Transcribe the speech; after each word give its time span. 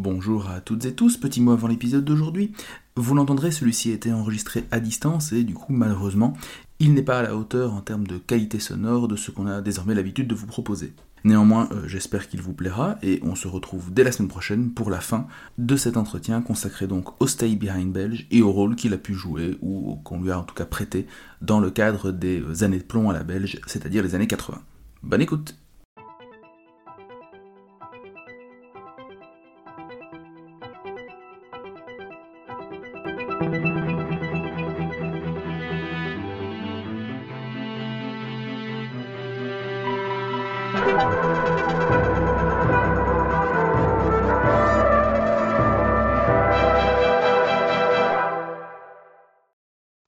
Bonjour 0.00 0.48
à 0.48 0.60
toutes 0.60 0.84
et 0.84 0.94
tous, 0.94 1.16
petit 1.16 1.40
mot 1.40 1.50
avant 1.50 1.66
l'épisode 1.66 2.04
d'aujourd'hui. 2.04 2.52
Vous 2.94 3.16
l'entendrez, 3.16 3.50
celui-ci 3.50 3.90
a 3.90 3.94
été 3.94 4.12
enregistré 4.12 4.62
à 4.70 4.78
distance 4.78 5.32
et 5.32 5.42
du 5.42 5.54
coup, 5.54 5.72
malheureusement, 5.72 6.34
il 6.78 6.94
n'est 6.94 7.02
pas 7.02 7.18
à 7.18 7.22
la 7.22 7.34
hauteur 7.34 7.74
en 7.74 7.80
termes 7.80 8.06
de 8.06 8.16
qualité 8.16 8.60
sonore 8.60 9.08
de 9.08 9.16
ce 9.16 9.32
qu'on 9.32 9.48
a 9.48 9.60
désormais 9.60 9.96
l'habitude 9.96 10.28
de 10.28 10.36
vous 10.36 10.46
proposer. 10.46 10.92
Néanmoins, 11.24 11.68
euh, 11.72 11.88
j'espère 11.88 12.28
qu'il 12.28 12.40
vous 12.40 12.52
plaira 12.52 12.96
et 13.02 13.18
on 13.24 13.34
se 13.34 13.48
retrouve 13.48 13.92
dès 13.92 14.04
la 14.04 14.12
semaine 14.12 14.28
prochaine 14.28 14.70
pour 14.70 14.88
la 14.88 15.00
fin 15.00 15.26
de 15.58 15.74
cet 15.74 15.96
entretien 15.96 16.42
consacré 16.42 16.86
donc 16.86 17.20
au 17.20 17.26
Stay 17.26 17.56
Behind 17.56 17.92
belge 17.92 18.28
et 18.30 18.40
au 18.40 18.52
rôle 18.52 18.76
qu'il 18.76 18.94
a 18.94 18.98
pu 18.98 19.14
jouer 19.14 19.58
ou 19.62 19.96
qu'on 20.04 20.22
lui 20.22 20.30
a 20.30 20.38
en 20.38 20.44
tout 20.44 20.54
cas 20.54 20.64
prêté 20.64 21.08
dans 21.42 21.58
le 21.58 21.72
cadre 21.72 22.12
des 22.12 22.62
années 22.62 22.78
de 22.78 22.84
plomb 22.84 23.10
à 23.10 23.14
la 23.14 23.24
belge, 23.24 23.60
c'est-à-dire 23.66 24.04
les 24.04 24.14
années 24.14 24.28
80. 24.28 24.62
Bonne 25.02 25.22
écoute 25.22 25.56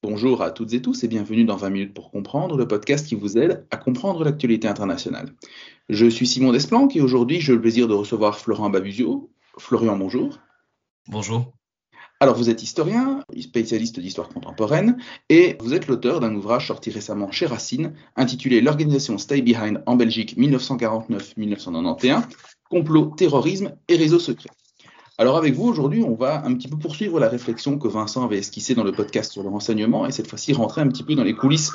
Bonjour 0.03 0.43
à 0.43 0.51
toutes 0.51 0.75
et 0.75 0.83
tous 0.83 1.05
et 1.05 1.09
bienvenue 1.09 1.45
dans 1.45 1.57
20 1.57 1.71
minutes 1.71 1.95
pour 1.95 2.11
comprendre, 2.11 2.57
le 2.57 2.67
podcast 2.67 3.07
qui 3.07 3.15
vous 3.15 3.39
aide 3.39 3.67
à 3.71 3.77
comprendre 3.77 4.25
l'actualité 4.25 4.69
internationale. 4.69 5.33
Je 5.89 6.07
suis 6.07 6.27
Simon 6.27 6.53
Desplanques 6.53 6.97
et 6.97 7.01
aujourd'hui 7.01 7.41
j'ai 7.41 7.53
le 7.53 7.61
plaisir 7.61 7.89
de 7.89 7.95
recevoir 7.95 8.39
Florent 8.39 8.71
Babusio. 8.71 9.31
Florian, 9.59 9.97
bonjour. 9.97 10.39
Bonjour. 11.09 11.53
Alors 12.23 12.37
vous 12.37 12.51
êtes 12.51 12.63
historien, 12.63 13.25
spécialiste 13.41 13.99
d'histoire 13.99 14.29
contemporaine, 14.29 14.99
et 15.31 15.57
vous 15.59 15.73
êtes 15.73 15.87
l'auteur 15.87 16.21
d'un 16.21 16.35
ouvrage 16.35 16.67
sorti 16.67 16.91
récemment 16.91 17.33
chez 17.33 17.47
Racine, 17.47 17.95
intitulé 18.15 18.61
L'organisation 18.61 19.17
Stay 19.17 19.41
Behind 19.41 19.83
en 19.87 19.97
Belgique 19.97 20.37
1949-1991, 20.37 22.25
complot, 22.69 23.15
terrorisme 23.17 23.73
et 23.89 23.97
réseaux 23.97 24.19
secrets. 24.19 24.51
Alors 25.17 25.39
avec 25.39 25.55
vous, 25.55 25.67
aujourd'hui, 25.67 26.03
on 26.03 26.15
va 26.15 26.45
un 26.45 26.53
petit 26.53 26.69
peu 26.69 26.77
poursuivre 26.77 27.19
la 27.21 27.29
réflexion 27.31 27.79
que 27.79 27.89
Vincent 27.89 28.23
avait 28.23 28.39
esquissée 28.39 28.75
dans 28.75 28.85
le 28.85 28.93
podcast 28.93 29.33
sur 29.33 29.43
le 29.43 29.49
renseignement 29.49 30.07
et 30.07 30.13
cette 30.13 30.27
fois-ci 30.27 30.53
rentrer 30.53 30.83
un 30.83 30.89
petit 30.89 31.05
peu 31.05 31.15
dans 31.15 31.25
les 31.25 31.35
coulisses 31.35 31.73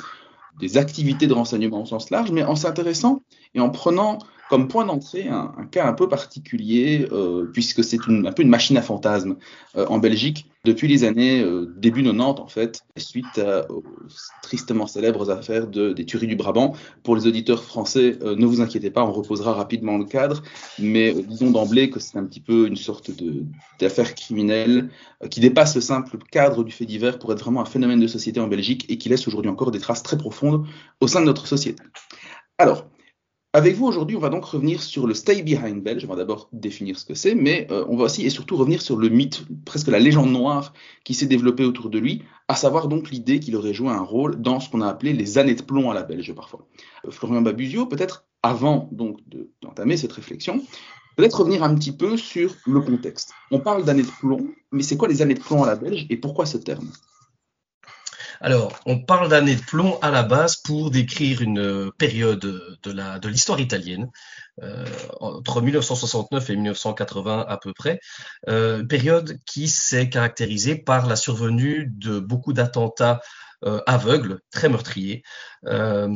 des 0.60 0.76
activités 0.76 1.26
de 1.26 1.34
renseignement 1.34 1.82
au 1.82 1.86
sens 1.86 2.10
large, 2.10 2.30
mais 2.30 2.44
en 2.44 2.54
s'intéressant 2.54 3.20
et 3.54 3.60
en 3.60 3.70
prenant 3.70 4.18
comme 4.48 4.68
point 4.68 4.84
d'entrée 4.84 5.28
un, 5.28 5.66
cas 5.70 5.86
un 5.86 5.92
peu 5.92 6.08
particulier, 6.08 7.08
euh, 7.10 7.50
puisque 7.52 7.82
c'est 7.82 7.98
un 8.08 8.32
peu 8.32 8.42
une 8.42 8.48
machine 8.48 8.76
à 8.76 8.82
fantasmes 8.82 9.36
euh, 9.76 9.86
en 9.88 9.98
Belgique 9.98 10.48
depuis 10.64 10.88
les 10.88 11.04
années 11.04 11.40
euh, 11.40 11.72
début 11.76 12.02
90 12.02 12.40
en 12.40 12.48
fait, 12.48 12.82
suite 12.96 13.40
aux 13.68 13.84
tristement 14.42 14.86
célèbres 14.86 15.30
affaires 15.30 15.66
de, 15.66 15.92
des 15.92 16.04
tueries 16.04 16.26
du 16.26 16.36
Brabant. 16.36 16.74
Pour 17.02 17.16
les 17.16 17.26
auditeurs 17.26 17.62
français, 17.62 18.18
ne 18.22 18.46
vous 18.46 18.60
inquiétez 18.60 18.90
pas, 18.90 19.04
on 19.04 19.12
reposera 19.12 19.52
rapidement 19.52 19.96
le 19.98 20.04
cadre, 20.04 20.42
mais 20.78 21.12
disons 21.12 21.50
d'emblée 21.50 21.90
que 21.90 22.00
c'est 22.00 22.18
un 22.18 22.24
petit 22.24 22.40
peu 22.40 22.66
une 22.66 22.76
sorte 22.76 23.10
d'affaire 23.80 24.14
criminelle 24.14 24.90
qui 25.30 25.40
dépasse 25.40 25.74
le 25.74 25.80
simple 25.80 26.18
cadre 26.30 26.64
du 26.64 26.72
fait 26.72 26.86
divers 26.86 27.18
pour 27.18 27.32
être 27.32 27.40
vraiment 27.40 27.60
un 27.60 27.66
phénomène 27.66 28.00
de 28.00 28.06
société 28.06 28.40
en 28.40 28.48
Belgique 28.48 28.86
et 28.88 28.98
qui 28.98 29.08
laisse 29.08 29.26
aujourd'hui 29.28 29.50
encore 29.50 29.70
des 29.70 29.80
traces 29.80 30.02
très 30.02 30.18
profondes 30.18 30.66
au 31.00 31.06
sein 31.06 31.20
de 31.20 31.26
notre 31.26 31.46
société. 31.46 31.82
Alors, 32.58 32.86
avec 33.56 33.74
vous 33.74 33.86
aujourd'hui, 33.86 34.18
on 34.18 34.20
va 34.20 34.28
donc 34.28 34.44
revenir 34.44 34.82
sur 34.82 35.06
le 35.06 35.14
Stay 35.14 35.42
Behind 35.42 35.82
belge. 35.82 36.04
On 36.04 36.08
va 36.08 36.16
d'abord 36.16 36.50
définir 36.52 36.98
ce 36.98 37.06
que 37.06 37.14
c'est, 37.14 37.34
mais 37.34 37.66
euh, 37.70 37.86
on 37.88 37.96
va 37.96 38.04
aussi 38.04 38.26
et 38.26 38.28
surtout 38.28 38.54
revenir 38.54 38.82
sur 38.82 38.98
le 38.98 39.08
mythe, 39.08 39.46
presque 39.64 39.86
la 39.86 39.98
légende 39.98 40.30
noire 40.30 40.74
qui 41.04 41.14
s'est 41.14 41.24
développée 41.24 41.64
autour 41.64 41.88
de 41.88 41.98
lui, 41.98 42.22
à 42.48 42.54
savoir 42.54 42.86
donc 42.86 43.10
l'idée 43.10 43.40
qu'il 43.40 43.56
aurait 43.56 43.72
joué 43.72 43.88
un 43.88 44.02
rôle 44.02 44.42
dans 44.42 44.60
ce 44.60 44.68
qu'on 44.68 44.82
a 44.82 44.86
appelé 44.86 45.14
les 45.14 45.38
années 45.38 45.54
de 45.54 45.62
plomb 45.62 45.90
à 45.90 45.94
la 45.94 46.02
belge 46.02 46.34
parfois. 46.34 46.66
Euh, 47.06 47.10
Florian 47.10 47.40
Babusio, 47.40 47.86
peut-être 47.86 48.26
avant 48.42 48.90
donc 48.92 49.20
d'entamer 49.62 49.96
cette 49.96 50.12
réflexion, 50.12 50.62
peut-être 51.16 51.40
revenir 51.40 51.62
un 51.62 51.74
petit 51.74 51.92
peu 51.92 52.18
sur 52.18 52.54
le 52.66 52.82
contexte. 52.82 53.32
On 53.50 53.60
parle 53.60 53.86
d'années 53.86 54.02
de 54.02 54.10
plomb, 54.20 54.48
mais 54.70 54.82
c'est 54.82 54.98
quoi 54.98 55.08
les 55.08 55.22
années 55.22 55.32
de 55.32 55.40
plomb 55.40 55.62
à 55.62 55.66
la 55.66 55.76
belge 55.76 56.04
et 56.10 56.18
pourquoi 56.18 56.44
ce 56.44 56.58
terme? 56.58 56.90
Alors, 58.40 58.78
on 58.86 58.98
parle 58.98 59.28
d'années 59.28 59.56
de 59.56 59.62
plomb 59.62 59.98
à 60.00 60.10
la 60.10 60.22
base 60.22 60.56
pour 60.56 60.90
décrire 60.90 61.42
une 61.42 61.90
période 61.98 62.40
de 62.40 63.28
l'histoire 63.28 63.60
italienne, 63.60 64.10
euh, 64.62 64.86
entre 65.20 65.60
1969 65.60 66.50
et 66.50 66.56
1980 66.56 67.44
à 67.46 67.58
peu 67.58 67.74
près, 67.74 68.00
euh, 68.48 68.82
période 68.84 69.38
qui 69.44 69.68
s'est 69.68 70.08
caractérisée 70.08 70.76
par 70.76 71.06
la 71.06 71.16
survenue 71.16 71.90
de 71.92 72.20
beaucoup 72.20 72.54
d'attentats 72.54 73.20
euh, 73.64 73.80
aveugles, 73.86 74.40
très 74.50 74.68
meurtriers, 74.68 75.22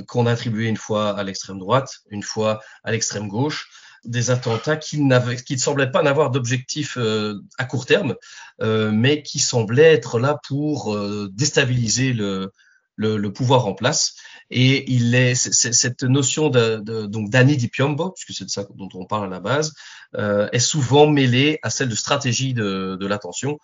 qu'on 0.07 0.27
a 0.27 0.33
attribué 0.33 0.69
une 0.69 0.77
fois 0.77 1.19
à 1.19 1.23
l'extrême 1.25 1.59
droite, 1.59 1.99
une 2.11 2.23
fois 2.23 2.61
à 2.85 2.93
l'extrême 2.93 3.29
gauche, 3.29 3.69
des 4.05 4.31
attentats 4.31 4.77
qui, 4.77 4.99
qui 5.47 5.55
ne 5.55 5.59
semblaient 5.59 5.91
pas 5.91 6.03
n'avoir 6.03 6.31
d'objectif 6.31 6.97
euh, 6.97 7.41
à 7.59 7.65
court 7.65 7.87
terme, 7.87 8.15
euh, 8.63 8.91
mais 8.93 9.23
qui 9.23 9.39
semblaient 9.39 9.93
être 9.93 10.19
là 10.19 10.39
pour 10.47 10.95
euh, 10.95 11.29
déstabiliser 11.33 12.13
le, 12.13 12.53
le, 12.97 13.17
le, 13.17 13.33
pouvoir 13.33 13.67
en 13.67 13.75
place. 13.75 14.15
Et 14.51 14.91
il 14.93 15.15
est, 15.15 15.35
cette 15.35 16.03
notion 16.03 16.49
de, 16.49 16.77
de 16.77 17.07
donc 17.07 17.31
d'Annie 17.31 17.57
di 17.57 17.69
Piombo, 17.69 18.11
puisque 18.11 18.37
c'est 18.37 18.45
de 18.45 18.51
ça 18.51 18.67
dont 18.75 18.89
on 18.95 19.07
parle 19.07 19.27
à 19.27 19.31
la 19.31 19.41
base, 19.41 19.75
est 20.17 20.59
souvent 20.59 21.07
mêlée 21.07 21.61
à 21.63 21.71
celle 21.71 21.89
de 21.89 21.95
stratégie 21.95 22.53
de, 22.53 22.97
de 22.99 23.07
l'attention 23.07 23.61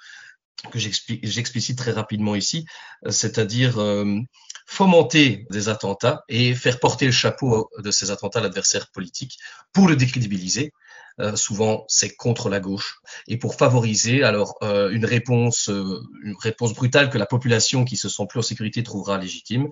que 0.70 0.78
j'explicite 0.78 1.78
très 1.78 1.92
rapidement 1.92 2.34
ici, 2.34 2.66
c'est-à-dire 3.08 3.78
fomenter 4.66 5.46
des 5.50 5.68
attentats 5.68 6.24
et 6.28 6.54
faire 6.54 6.80
porter 6.80 7.06
le 7.06 7.12
chapeau 7.12 7.70
de 7.78 7.90
ces 7.90 8.10
attentats 8.10 8.40
à 8.40 8.42
l'adversaire 8.42 8.90
politique 8.90 9.38
pour 9.72 9.88
le 9.88 9.96
décrédibiliser. 9.96 10.72
Euh, 11.18 11.34
souvent, 11.34 11.86
c'est 11.88 12.14
contre 12.14 12.50
la 12.50 12.60
gauche 12.60 12.98
et 13.26 13.38
pour 13.38 13.54
favoriser 13.54 14.22
alors 14.22 14.58
euh, 14.62 14.90
une 14.90 15.06
réponse, 15.06 15.70
euh, 15.70 16.02
une 16.22 16.36
réponse 16.38 16.74
brutale 16.74 17.08
que 17.08 17.16
la 17.16 17.24
population 17.24 17.86
qui 17.86 17.96
se 17.96 18.10
sent 18.10 18.24
plus 18.28 18.40
en 18.40 18.42
sécurité 18.42 18.82
trouvera 18.82 19.16
légitime 19.16 19.68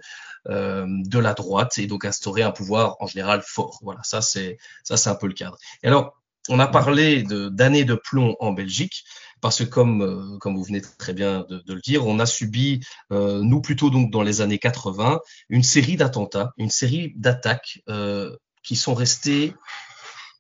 de 0.47 1.19
la 1.19 1.33
droite 1.33 1.79
et 1.79 1.87
donc 1.87 2.05
instaurer 2.05 2.43
un 2.43 2.51
pouvoir 2.51 2.97
en 3.01 3.07
général 3.07 3.41
fort. 3.41 3.79
Voilà, 3.81 4.03
ça 4.03 4.21
c'est 4.21 4.59
ça 4.83 4.99
c'est 4.99 5.09
un 5.09 5.15
peu 5.15 5.27
le 5.27 5.33
cadre. 5.33 5.57
Et 5.83 5.87
alors, 5.87 6.21
on 6.49 6.59
a 6.59 6.67
parlé 6.67 7.23
d'années 7.23 7.85
de, 7.85 7.95
plomb 7.95 8.37
en 8.41 8.53
Belgique 8.53 9.05
parce 9.41 9.59
que 9.59 9.65
comme, 9.65 10.01
euh, 10.01 10.39
vous 10.43 10.65
venez 10.65 10.81
très 10.81 11.13
bien 11.13 11.45
de, 11.49 11.63
le 11.67 11.81
dire, 11.81 12.07
on 12.07 12.19
a 12.19 12.27
subi, 12.27 12.81
euh, 13.13 13.43
nous 13.43 13.61
plutôt 13.61 13.91
donc 13.91 14.11
dans 14.11 14.23
les 14.23 14.41
années 14.41 14.59
80, 14.59 15.21
une 15.51 15.63
série 15.63 15.97
d'attentats, 15.97 16.53
une 16.57 16.71
série 16.71 17.13
d'attaques 17.17 17.83
euh, 17.91 18.35
qui 18.63 18.75
sont 18.75 18.95
restées 18.95 19.53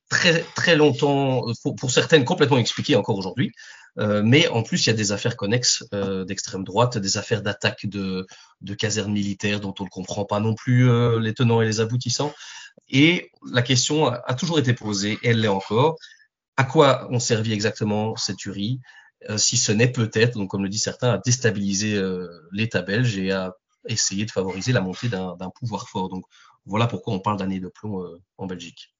très 0.08 0.42
très 0.54 0.74
longtemps, 0.76 1.42
pour, 1.78 1.90
certaines 1.90 2.24
complètement 2.24 2.58
expliquées 2.58 2.96
encore 2.96 3.18
aujourd'hui. 3.18 3.52
mais 3.96 4.48
en 4.48 4.62
plus, 4.62 4.86
il 4.86 4.90
y 4.90 4.92
a 4.92 4.96
des 4.96 5.12
affaires 5.12 5.36
connexes 5.36 5.84
d'extrême 6.26 6.64
droite, 6.64 6.98
des 6.98 7.18
affaires 7.18 7.42
d'attaques 7.42 7.86
de 7.86 8.26
casernes 8.78 9.12
militaires 9.12 9.60
dont 9.60 9.74
on 9.80 9.84
ne 9.84 9.88
comprend 9.88 10.24
pas 10.24 10.40
non 10.40 10.54
plus 10.54 10.88
les 11.20 11.34
tenants 11.34 11.60
et 11.62 11.66
les 11.66 11.80
aboutissants. 11.80 12.32
Et 12.88 13.30
la 13.50 13.62
question 13.62 14.06
a, 14.06 14.34
toujours 14.34 14.58
été 14.58 14.74
posée, 14.74 15.18
et 15.22 15.30
elle 15.30 15.40
l'est 15.40 15.48
encore, 15.48 15.96
à 16.56 16.64
quoi 16.64 17.08
ont 17.10 17.18
servi 17.18 17.52
exactement 17.52 18.16
ces 18.16 18.34
tueries, 18.34 18.80
euh, 19.30 19.38
si 19.38 19.56
ce 19.56 19.72
n'est 19.72 19.90
peut-être, 19.90 20.36
donc 20.36 20.50
comme 20.50 20.62
le 20.62 20.68
dit 20.68 20.78
certains, 20.78 21.12
à 21.14 21.18
déstabiliser 21.18 21.96
euh, 21.96 22.28
l'État 22.52 22.82
belge 22.82 23.18
et 23.18 23.32
à 23.32 23.54
essayer 23.88 24.24
de 24.24 24.30
favoriser 24.30 24.72
la 24.72 24.80
montée 24.80 25.08
d'un 25.08 25.50
pouvoir 25.58 25.88
fort. 25.88 26.08
Donc 26.08 26.24
voilà 26.66 26.86
pourquoi 26.86 27.14
on 27.14 27.20
parle 27.20 27.38
d'années 27.38 27.60
de 27.60 27.68
plomb 27.68 28.02
euh, 28.02 28.20
en 28.38 28.46
Belgique. 28.46 28.94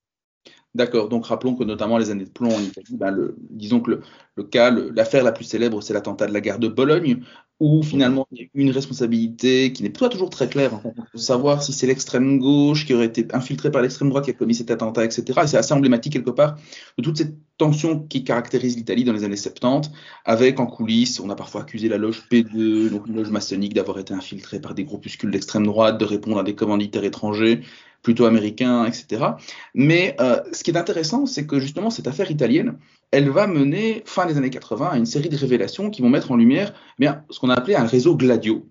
D'accord, 0.75 1.09
donc 1.09 1.27
rappelons 1.27 1.55
que 1.55 1.63
notamment 1.63 1.99
les 1.99 2.11
années 2.11 2.25
de 2.25 2.31
plomb 2.31 2.53
en 2.53 2.61
Italie, 2.61 2.97
ben 2.97 3.17
disons 3.39 3.81
que 3.81 4.01
le 4.35 4.43
cas, 4.43 4.71
l'affaire 4.71 5.23
la 5.23 5.31
plus 5.31 5.45
célèbre, 5.45 5.81
c'est 5.81 5.95
l'attentat 5.95 6.27
de 6.27 6.33
la 6.33 6.41
gare 6.41 6.59
de 6.59 6.67
Bologne, 6.67 7.23
où 7.65 7.83
finalement 7.83 8.27
il 8.31 8.43
y 8.43 8.45
a 8.45 8.47
une 8.53 8.71
responsabilité 8.71 9.73
qui 9.73 9.83
n'est 9.83 9.89
pas 9.89 10.11
toujours 10.11 10.29
très 10.29 10.49
claire, 10.49 10.83
savoir 11.15 11.63
si 11.63 11.73
c'est 11.73 11.87
l'extrême 11.87 12.39
gauche 12.39 12.85
qui 12.85 12.93
aurait 12.93 13.07
été 13.07 13.27
infiltrée 13.33 13.71
par 13.71 13.81
l'extrême 13.81 14.11
droite 14.11 14.27
qui 14.27 14.31
a 14.33 14.35
commis 14.35 14.55
cet 14.55 14.71
attentat, 14.71 15.03
etc. 15.03 15.25
Et 15.43 15.47
c'est 15.47 15.57
assez 15.57 15.73
emblématique 15.73 16.13
quelque 16.13 16.31
part 16.31 16.57
de 16.99 17.03
toute 17.03 17.17
cette 17.17 17.35
tension 17.57 18.01
qui 18.01 18.23
caractérise 18.23 18.77
l'Italie 18.77 19.05
dans 19.05 19.15
les 19.15 19.25
années 19.25 19.37
70, 19.37 19.91
avec 20.27 20.61
en 20.61 20.67
coulisses, 20.67 21.21
on 21.21 21.31
a 21.31 21.37
parfois 21.37 21.63
accusé 21.63 21.89
la 21.89 21.97
loge 21.97 22.25
P2, 22.31 22.91
donc 22.91 23.07
une 23.07 23.15
loge 23.15 23.31
maçonnique, 23.31 23.73
d'avoir 23.73 23.99
été 23.99 24.13
infiltrée 24.13 24.61
par 24.61 24.75
des 24.75 24.85
groupuscules 24.85 25.31
d'extrême 25.31 25.65
droite, 25.65 25.97
de 25.99 26.05
répondre 26.05 26.39
à 26.39 26.43
des 26.43 26.55
commanditaires 26.55 27.05
étrangers 27.05 27.63
plutôt 28.05 28.27
américain, 28.27 28.85
etc. 28.85 29.25
Mais 29.75 30.15
euh, 30.21 30.41
ce 30.53 30.63
qui 30.63 30.71
est 30.71 30.77
intéressant, 30.77 31.27
c'est 31.27 31.47
que 31.47 31.59
justement 31.59 31.91
cette 31.91 32.07
affaire 32.07 32.31
italienne, 32.31 32.79
elle 33.11 33.31
va 33.31 33.49
mener, 33.49 34.05
fin 34.07 34.27
des 34.27 34.37
années 34.37 34.51
80, 34.51 34.91
à 34.91 34.97
une 34.97 35.07
série 35.07 35.29
de 35.29 35.37
révélations 35.37 35.91
qui 35.91 36.03
vont 36.03 36.11
mettre 36.11 36.31
en 36.31 36.37
lumière 36.37 36.73
bien, 37.01 37.25
ce 37.31 37.41
qu'on 37.41 37.51
a 37.51 37.55
appelé 37.55 37.75
un 37.75 37.87
réseau 37.87 38.15
gladio. 38.17 38.69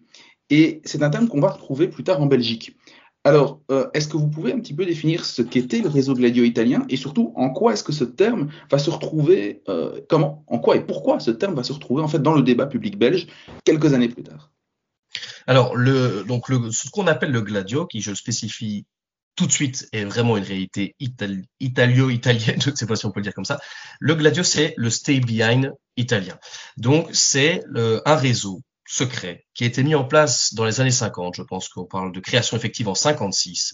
Et 0.50 0.81
c'est 0.85 1.03
un 1.03 1.09
terme 1.09 1.27
qu'on 1.27 1.41
va 1.41 1.50
retrouver 1.50 1.88
plus 1.88 2.03
tard 2.03 2.21
en 2.21 2.27
Belgique. 2.27 2.77
Alors, 3.25 3.62
euh, 3.71 3.88
est-ce 3.94 4.07
que 4.07 4.18
vous 4.18 4.30
pouvez 4.30 4.51
un 4.51 4.59
petit 4.59 4.74
peu 4.74 4.85
définir 4.85 5.25
ce 5.25 5.41
qu'était 5.41 5.79
le 5.79 5.88
réseau 5.88 6.13
Gladio 6.13 6.44
italien 6.44 6.86
et 6.89 6.97
surtout 6.97 7.31
en 7.36 7.50
quoi 7.50 7.74
est-ce 7.74 7.83
que 7.83 7.94
ce 7.94 8.03
terme 8.03 8.50
va 8.69 8.77
se 8.77 8.89
retrouver, 8.89 9.63
euh, 9.69 10.01
comment, 10.09 10.44
en 10.47 10.59
quoi 10.59 10.75
et 10.75 10.81
pourquoi 10.81 11.19
ce 11.21 11.31
terme 11.31 11.56
va 11.56 11.63
se 11.63 11.71
retrouver 11.71 12.03
en 12.03 12.09
fait 12.09 12.21
dans 12.21 12.36
le 12.36 12.44
débat 12.44 12.68
public 12.68 13.00
belge 13.00 13.27
quelques 13.63 13.94
années 13.94 14.09
plus 14.09 14.24
tard? 14.24 14.51
Alors, 15.47 15.75
donc 16.27 16.47
ce 16.71 16.89
qu'on 16.89 17.07
appelle 17.07 17.31
le 17.31 17.41
Gladio, 17.41 17.86
qui 17.86 18.01
je 18.01 18.13
spécifie 18.13 18.86
tout 19.35 19.47
de 19.47 19.51
suite 19.51 19.88
est 19.91 20.06
vraiment 20.06 20.38
une 20.38 20.44
réalité 20.44 20.95
italio-italienne, 21.59 22.62
je 22.62 22.69
ne 22.69 22.75
sais 22.75 22.85
pas 22.85 22.95
si 22.95 23.06
on 23.06 23.12
peut 23.12 23.19
le 23.19 23.24
dire 23.24 23.33
comme 23.33 23.45
ça. 23.45 23.59
Le 24.00 24.15
Gladio, 24.15 24.44
c'est 24.44 24.74
le 24.77 24.89
stay 24.89 25.19
behind 25.19 25.74
italien. 25.97 26.38
Donc, 26.77 27.09
c'est 27.13 27.62
un 27.75 28.15
réseau 28.15 28.62
secret 28.85 29.45
qui 29.53 29.63
a 29.63 29.68
été 29.68 29.83
mis 29.83 29.95
en 29.95 30.03
place 30.03 30.53
dans 30.53 30.65
les 30.65 30.81
années 30.81 30.91
50, 30.91 31.35
je 31.35 31.41
pense 31.41 31.69
qu'on 31.69 31.85
parle 31.85 32.12
de 32.12 32.19
création 32.19 32.57
effective 32.57 32.88
en 32.88 32.95
56, 32.95 33.74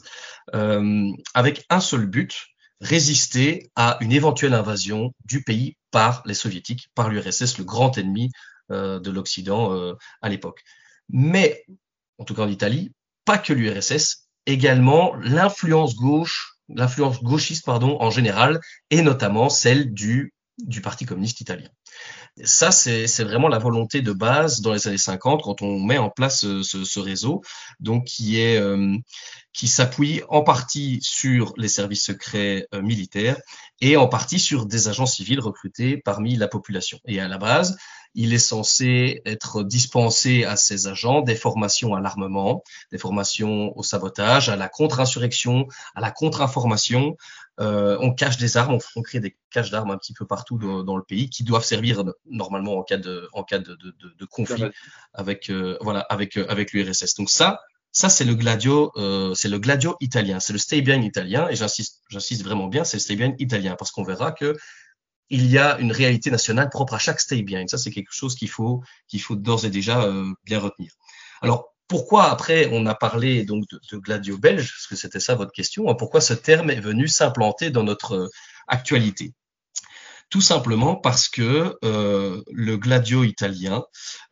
euh, 0.55 1.11
avec 1.33 1.65
un 1.69 1.79
seul 1.79 2.05
but, 2.05 2.47
résister 2.79 3.69
à 3.75 3.97
une 4.01 4.13
éventuelle 4.13 4.53
invasion 4.53 5.13
du 5.25 5.43
pays 5.43 5.75
par 5.91 6.21
les 6.25 6.33
soviétiques, 6.33 6.89
par 6.95 7.09
l'URSS, 7.09 7.57
le 7.57 7.65
grand 7.65 7.97
ennemi 7.97 8.31
euh, 8.71 8.99
de 8.99 9.11
l'Occident 9.11 9.73
euh, 9.73 9.95
à 10.21 10.29
l'époque. 10.29 10.63
Mais, 11.09 11.65
en 12.17 12.23
tout 12.23 12.33
cas 12.35 12.43
en 12.43 12.49
Italie, 12.49 12.93
pas 13.25 13.37
que 13.37 13.51
l'URSS, 13.51 14.28
également 14.45 15.15
l'influence 15.15 15.95
gauche, 15.95 16.55
l'influence 16.69 17.21
gauchiste 17.21 17.65
pardon 17.65 17.97
en 17.99 18.09
général, 18.09 18.59
et 18.89 19.01
notamment 19.01 19.49
celle 19.49 19.93
du 19.93 20.33
Parti 20.83 21.05
communiste 21.05 21.41
italien. 21.41 21.69
Ça, 22.43 22.71
c'est 22.71 23.23
vraiment 23.23 23.49
la 23.49 23.59
volonté 23.59 24.01
de 24.01 24.13
base 24.13 24.61
dans 24.61 24.71
les 24.71 24.87
années 24.87 24.97
50 24.97 25.41
quand 25.43 25.61
on 25.61 25.79
met 25.79 25.97
en 25.97 26.09
place 26.09 26.39
ce, 26.39 26.63
ce, 26.63 26.99
réseau, 26.99 27.41
donc 27.81 28.05
qui 28.05 28.39
est 28.39 28.57
euh, 28.57 28.95
qui 29.51 29.67
s'appuie 29.67 30.21
en 30.29 30.41
partie 30.41 30.99
sur 31.01 31.53
les 31.57 31.67
services 31.67 32.05
secrets 32.05 32.67
euh, 32.73 32.81
militaires 32.81 33.37
et 33.81 33.97
en 33.97 34.07
partie 34.07 34.39
sur 34.39 34.65
des 34.65 34.87
agents 34.87 35.05
civils 35.05 35.41
recrutés 35.41 35.97
parmi 35.97 36.35
la 36.37 36.47
population. 36.47 36.99
Et 37.05 37.19
à 37.19 37.27
la 37.27 37.37
base, 37.37 37.77
il 38.15 38.33
est 38.33 38.39
censé 38.39 39.21
être 39.25 39.63
dispensé 39.63 40.43
à 40.43 40.55
ces 40.55 40.87
agents 40.87 41.21
des 41.21 41.35
formations 41.35 41.95
à 41.95 42.01
l'armement, 42.01 42.63
des 42.91 42.97
formations 42.97 43.77
au 43.77 43.83
sabotage, 43.83 44.49
à 44.49 44.55
la 44.55 44.69
contre-insurrection, 44.69 45.67
à 45.95 46.01
la 46.01 46.11
contre-information. 46.11 47.15
Euh, 47.59 47.97
on 48.01 48.13
cache 48.13 48.37
des 48.37 48.57
armes, 48.57 48.77
on, 48.95 49.01
crée 49.01 49.19
des 49.19 49.37
caches 49.51 49.69
d'armes 49.69 49.91
un 49.91 49.97
petit 49.97 50.13
peu 50.13 50.25
partout 50.25 50.57
dans, 50.57 50.97
le 50.97 51.03
pays 51.03 51.29
qui 51.29 51.43
doivent 51.43 51.65
servir 51.65 52.03
normalement 52.29 52.77
en 52.77 52.83
cas 52.83 52.97
de, 52.97 53.27
en 53.33 53.43
cas 53.43 53.59
de, 53.59 53.75
de, 53.75 53.93
de 54.17 54.25
conflit 54.25 54.63
avec, 55.13 55.49
euh, 55.49 55.77
voilà, 55.81 56.01
avec, 56.01 56.37
avec 56.37 56.71
l'URSS. 56.71 57.15
Donc 57.15 57.29
ça, 57.29 57.59
ça 57.91 58.09
c'est 58.09 58.25
le 58.25 58.35
gladio, 58.35 58.91
euh, 58.97 59.33
c'est 59.33 59.49
le 59.49 59.59
gladio 59.59 59.95
italien, 59.99 60.39
c'est 60.39 60.53
le 60.53 60.59
stay 60.59 60.81
bien 60.81 61.01
italien, 61.01 61.47
et 61.49 61.55
j'insiste, 61.55 62.01
j'insiste 62.09 62.43
vraiment 62.43 62.67
bien, 62.67 62.83
c'est 62.83 62.97
le 62.97 63.01
stay 63.01 63.15
bien 63.15 63.33
italien, 63.39 63.75
parce 63.77 63.91
qu'on 63.91 64.03
verra 64.03 64.31
que 64.31 64.55
il 65.29 65.45
y 65.47 65.57
a 65.57 65.77
une 65.79 65.91
réalité 65.91 66.31
nationale 66.31 66.69
propre 66.69 66.95
à 66.95 66.99
chaque 66.99 67.19
stay 67.19 67.43
bien. 67.43 67.65
Ça, 67.67 67.77
c'est 67.77 67.91
quelque 67.91 68.13
chose 68.13 68.35
qu'il 68.35 68.49
faut, 68.49 68.81
qu'il 69.07 69.21
faut 69.21 69.35
d'ores 69.35 69.65
et 69.65 69.69
déjà 69.69 70.03
euh, 70.03 70.31
bien 70.45 70.59
retenir. 70.59 70.91
Alors, 71.41 71.73
pourquoi 71.87 72.29
après 72.29 72.69
on 72.71 72.85
a 72.85 72.95
parlé 72.95 73.43
donc 73.45 73.67
de, 73.69 73.79
de 73.91 73.97
gladio 73.97 74.37
belge, 74.37 74.71
parce 74.71 74.87
que 74.87 74.95
c'était 74.95 75.19
ça 75.19 75.35
votre 75.35 75.51
question, 75.51 75.89
hein, 75.89 75.95
pourquoi 75.95 76.21
ce 76.21 76.33
terme 76.33 76.69
est 76.69 76.79
venu 76.79 77.07
s'implanter 77.07 77.71
dans 77.71 77.83
notre 77.83 78.15
euh, 78.15 78.29
actualité? 78.67 79.33
Tout 80.29 80.41
simplement 80.41 80.95
parce 80.95 81.27
que 81.27 81.75
euh, 81.83 82.43
le 82.51 82.77
gladio 82.77 83.23
italien, 83.23 83.83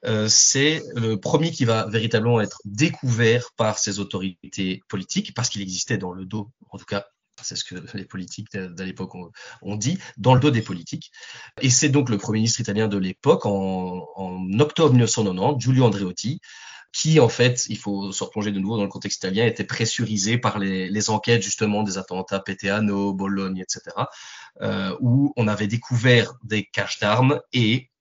euh, 0.06 0.28
c'est 0.30 0.84
le 0.96 1.20
premier 1.20 1.52
qui 1.52 1.66
va 1.66 1.88
véritablement 1.88 2.40
être 2.40 2.60
découvert 2.66 3.50
par 3.58 3.80
ses 3.80 3.98
autorités 3.98 4.84
politiques, 4.90 5.34
parce 5.34 5.50
qu'il 5.50 5.64
existait 5.64 5.98
dans 5.98 6.12
le 6.12 6.26
dos, 6.26 6.52
en 6.70 6.78
tout 6.78 6.86
cas 6.86 7.08
c'est 7.42 7.56
ce 7.56 7.64
que 7.64 7.76
les 7.96 8.06
politiques 8.06 8.52
de 8.54 8.84
l'époque 8.84 9.14
ont, 9.16 9.76
dit, 9.76 10.00
dans 10.18 10.34
le 10.34 10.40
dos 10.40 10.52
des 10.52 10.62
politiques. 10.62 11.12
Et 11.62 11.70
c'est 11.70 11.90
donc 11.90 12.10
le 12.10 12.18
Premier 12.18 12.40
ministre 12.40 12.62
italien 12.62 12.88
de 12.88 12.98
l'époque, 12.98 13.46
en, 13.46 14.06
octobre 14.60 14.92
1990, 14.92 15.60
Giulio 15.60 15.86
Andreotti, 15.86 16.42
qui 16.94 17.20
en 17.20 17.30
fait, 17.30 17.66
il 17.70 17.78
faut 17.78 18.12
se 18.12 18.24
replonger 18.24 18.52
de 18.52 18.60
nouveau 18.60 18.78
dans 18.78 18.84
le 18.84 18.90
contexte 18.90 19.20
italien, 19.20 19.46
était 19.46 19.64
pressurisé 19.64 20.38
par 20.38 20.58
les, 20.58 21.10
enquêtes 21.10 21.44
justement 21.44 21.84
des 21.84 21.98
attentats 21.98 22.40
Peteano, 22.40 23.14
Bologne, 23.14 23.60
etc., 23.60 23.96
euh, 24.62 24.96
où 25.00 25.34
on 25.36 25.48
avait 25.48 25.68
découvert 25.68 26.34
des 26.44 26.66
caches 26.66 27.00
d'armes 27.00 27.40
et 27.54 27.92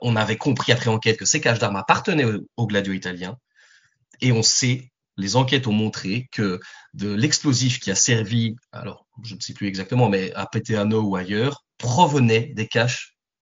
on 0.00 0.16
avait 0.16 0.36
compris 0.36 0.72
après 0.72 0.88
enquête 0.88 1.18
que 1.18 1.26
ces 1.26 1.40
caches 1.40 1.58
d'armes 1.58 1.76
appartenaient 1.76 2.24
au, 2.24 2.40
au 2.56 2.66
gladio 2.66 2.92
italien. 2.92 3.36
Et 4.22 4.32
on 4.32 4.42
sait 4.42 4.89
les 5.20 5.36
enquêtes 5.36 5.66
ont 5.66 5.72
montré 5.72 6.28
que 6.32 6.60
de 6.94 7.12
l'explosif 7.12 7.78
qui 7.78 7.90
a 7.90 7.94
servi, 7.94 8.56
alors 8.72 9.06
je 9.22 9.34
ne 9.34 9.40
sais 9.40 9.54
plus 9.54 9.68
exactement, 9.68 10.08
mais 10.08 10.32
à 10.34 10.46
Peteano 10.46 11.02
ou 11.02 11.16
ailleurs, 11.16 11.64
provenait 11.78 12.52
des 12.54 12.66
caches 12.66 13.16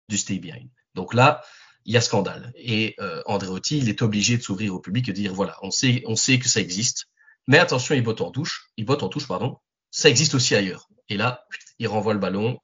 du 0.10 0.18
Stay 0.18 0.40
Behind. 0.40 0.70
Donc 0.94 1.14
là, 1.14 1.42
il 1.86 1.94
y 1.94 1.98
a 1.98 2.02
scandale. 2.02 2.52
Et 2.56 2.96
euh, 3.00 3.22
Andréotti, 3.26 3.78
il 3.78 3.90
est 3.90 4.02
obligé 4.02 4.38
de 4.38 4.44
s'ouvrir 4.44 4.74
au 4.74 4.80
public 4.80 5.10
et 5.10 5.14
dire 5.14 5.34
voilà, 5.34 5.58
on 5.62 5.72
sait, 5.72 6.04
on 6.06 6.16
sait 6.16 6.40
que 6.40 6.48
ça 6.48 6.62
existe, 6.62 7.06
mais 7.48 7.58
attention, 7.58 7.96
il 7.96 8.04
botte 8.04 8.22
en 8.22 8.32
touche, 8.32 8.70
il 8.78 8.86
botte 8.86 9.04
en 9.04 9.10
touche, 9.10 9.28
pardon, 9.28 9.58
ça 9.92 10.10
existe 10.10 10.36
aussi 10.36 10.56
ailleurs. 10.56 10.88
Et 11.10 11.18
là, 11.18 11.46
il 11.80 11.88
renvoie 11.88 12.14
le 12.14 12.20
ballon 12.20 12.60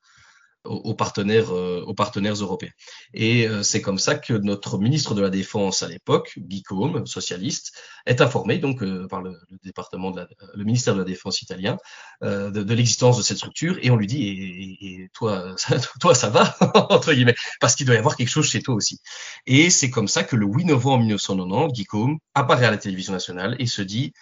aux, 0.66 0.94
partenaires, 0.94 1.52
euh, 1.52 1.84
aux 1.86 1.94
partenaires 1.94 2.34
européens. 2.34 2.72
Et 3.14 3.48
euh, 3.48 3.64
c'est 3.64 3.82
comme 3.82 3.98
ça 3.98 4.16
que 4.16 4.34
notre 4.34 4.78
ministre 4.78 5.14
de 5.14 5.22
la 5.22 5.30
Défense 5.30 5.84
à 5.84 5.88
l'époque, 5.88 6.34
Guy 6.38 6.64
socialiste, 7.06 7.74
est 8.06 8.22
informé 8.22 8.58
donc 8.58 8.84
euh, 8.84 9.08
par 9.08 9.22
le, 9.22 9.40
département 9.64 10.12
de 10.12 10.22
la, 10.22 10.28
le 10.54 10.64
ministère 10.64 10.96
de 10.96 11.00
la 11.00 11.06
Défense 11.06 11.42
italien 11.42 11.78
de, 12.22 12.74
l'existence 12.74 13.18
de 13.18 13.24
cette 13.24 13.38
structure 13.38 13.78
et 13.82 13.90
on 13.90 13.96
lui 13.96 14.08
dit 14.08 15.10
toi, 15.14 15.54
ça, 15.58 15.78
toi 16.00 16.14
ça 16.14 16.30
va 16.30 16.56
entre 16.90 17.14
guillemets 17.14 17.36
parce 17.60 17.76
qu'il 17.76 17.86
doit 17.86 17.96
y 17.96 17.98
avoir 17.98 18.16
quelque 18.16 18.30
chose 18.30 18.48
chez 18.48 18.62
toi 18.62 18.76
aussi. 18.76 19.00
Et 19.48 19.70
c'est 19.70 19.90
comme 19.90 20.08
ça 20.08 20.24
que 20.24 20.36
le 20.36 20.46
8 20.46 20.66
novembre 20.66 21.00
1990, 21.00 21.74
Guy 21.74 21.88
apparaît 22.34 22.66
à 22.66 22.72
la 22.72 22.78
télévision 22.78 23.14
nationale 23.14 23.56
et 23.60 23.68
se 23.68 23.82
dit 23.82 24.14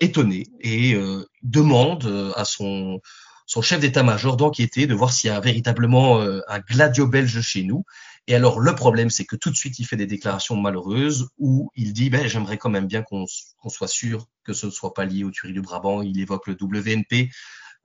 étonné 0.00 0.46
et 0.60 0.94
demande 1.42 2.32
à 2.36 2.44
son 2.44 3.00
son 3.46 3.62
chef 3.62 3.80
d'état-major 3.80 4.36
d'enquêter, 4.36 4.86
de 4.86 4.94
voir 4.94 5.12
s'il 5.12 5.28
y 5.28 5.32
a 5.32 5.40
véritablement 5.40 6.20
euh, 6.20 6.40
un 6.48 6.60
gladio 6.60 7.06
belge 7.06 7.40
chez 7.40 7.62
nous. 7.62 7.84
Et 8.26 8.34
alors 8.34 8.58
le 8.58 8.74
problème, 8.74 9.10
c'est 9.10 9.24
que 9.24 9.36
tout 9.36 9.50
de 9.50 9.56
suite, 9.56 9.78
il 9.78 9.84
fait 9.84 9.96
des 9.96 10.06
déclarations 10.06 10.56
malheureuses 10.56 11.28
où 11.38 11.70
il 11.76 11.92
dit, 11.92 12.08
ben, 12.08 12.26
j'aimerais 12.26 12.56
quand 12.56 12.70
même 12.70 12.86
bien 12.86 13.02
qu'on 13.02 13.26
soit 13.68 13.88
sûr 13.88 14.28
que 14.44 14.54
ce 14.54 14.66
ne 14.66 14.70
soit 14.70 14.94
pas 14.94 15.04
lié 15.04 15.24
aux 15.24 15.30
tueries 15.30 15.52
du 15.52 15.60
Brabant. 15.60 16.00
Il 16.00 16.18
évoque 16.18 16.46
le 16.46 16.56
WNP, 16.58 17.30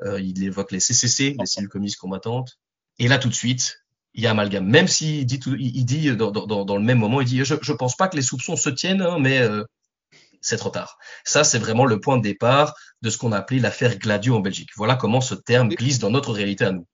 euh, 0.01 0.21
il 0.21 0.41
évoque 0.43 0.71
les 0.71 0.79
CCC, 0.79 1.35
les 1.37 1.45
cellules 1.45 1.69
communistes 1.69 1.99
combattantes. 1.99 2.57
Et 2.99 3.07
là, 3.09 3.17
tout 3.17 3.29
de 3.29 3.33
suite, 3.33 3.83
il 4.13 4.23
y 4.23 4.27
a 4.27 4.31
amalgame. 4.31 4.65
Même 4.65 4.87
s'il 4.87 5.25
dit, 5.25 5.39
tout, 5.39 5.55
il 5.59 5.83
dit 5.85 6.15
dans, 6.15 6.31
dans, 6.31 6.65
dans, 6.65 6.77
le 6.77 6.83
même 6.83 6.99
moment, 6.99 7.19
il 7.19 7.27
dit, 7.27 7.43
je 7.43 7.53
ne 7.53 7.77
pense 7.77 7.95
pas 7.95 8.07
que 8.07 8.15
les 8.15 8.21
soupçons 8.21 8.55
se 8.55 8.69
tiennent, 8.69 9.01
hein, 9.01 9.17
mais 9.19 9.39
euh, 9.39 9.63
c'est 10.41 10.57
trop 10.57 10.69
tard. 10.69 10.97
Ça, 11.25 11.43
c'est 11.43 11.59
vraiment 11.59 11.85
le 11.85 11.99
point 11.99 12.17
de 12.17 12.23
départ 12.23 12.73
de 13.01 13.09
ce 13.09 13.17
qu'on 13.17 13.31
a 13.31 13.37
appelé 13.37 13.59
l'affaire 13.59 13.97
Gladio 13.97 14.35
en 14.35 14.39
Belgique. 14.39 14.69
Voilà 14.75 14.95
comment 14.95 15.21
ce 15.21 15.35
terme 15.35 15.69
glisse 15.69 15.99
dans 15.99 16.09
notre 16.09 16.31
réalité 16.31 16.65
à 16.65 16.71
nous. 16.71 16.85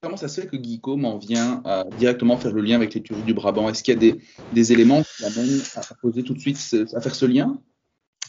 Comment 0.00 0.16
ça 0.16 0.28
se 0.28 0.40
fait 0.40 0.46
que 0.46 0.56
Guy 0.56 0.80
en 0.84 1.18
vient 1.18 1.60
à 1.64 1.84
directement 1.98 2.36
faire 2.36 2.52
le 2.52 2.62
lien 2.62 2.76
avec 2.76 2.94
les 2.94 3.02
tueries 3.02 3.22
du 3.22 3.34
Brabant? 3.34 3.68
Est-ce 3.68 3.82
qu'il 3.82 3.94
y 3.94 3.96
a 3.96 4.00
des, 4.00 4.20
des 4.52 4.72
éléments 4.72 5.02
qui 5.02 5.24
à 5.24 5.94
poser 6.00 6.22
tout 6.22 6.34
de 6.34 6.38
suite, 6.38 6.58
à 6.94 7.00
faire 7.00 7.14
ce 7.16 7.24
lien? 7.24 7.58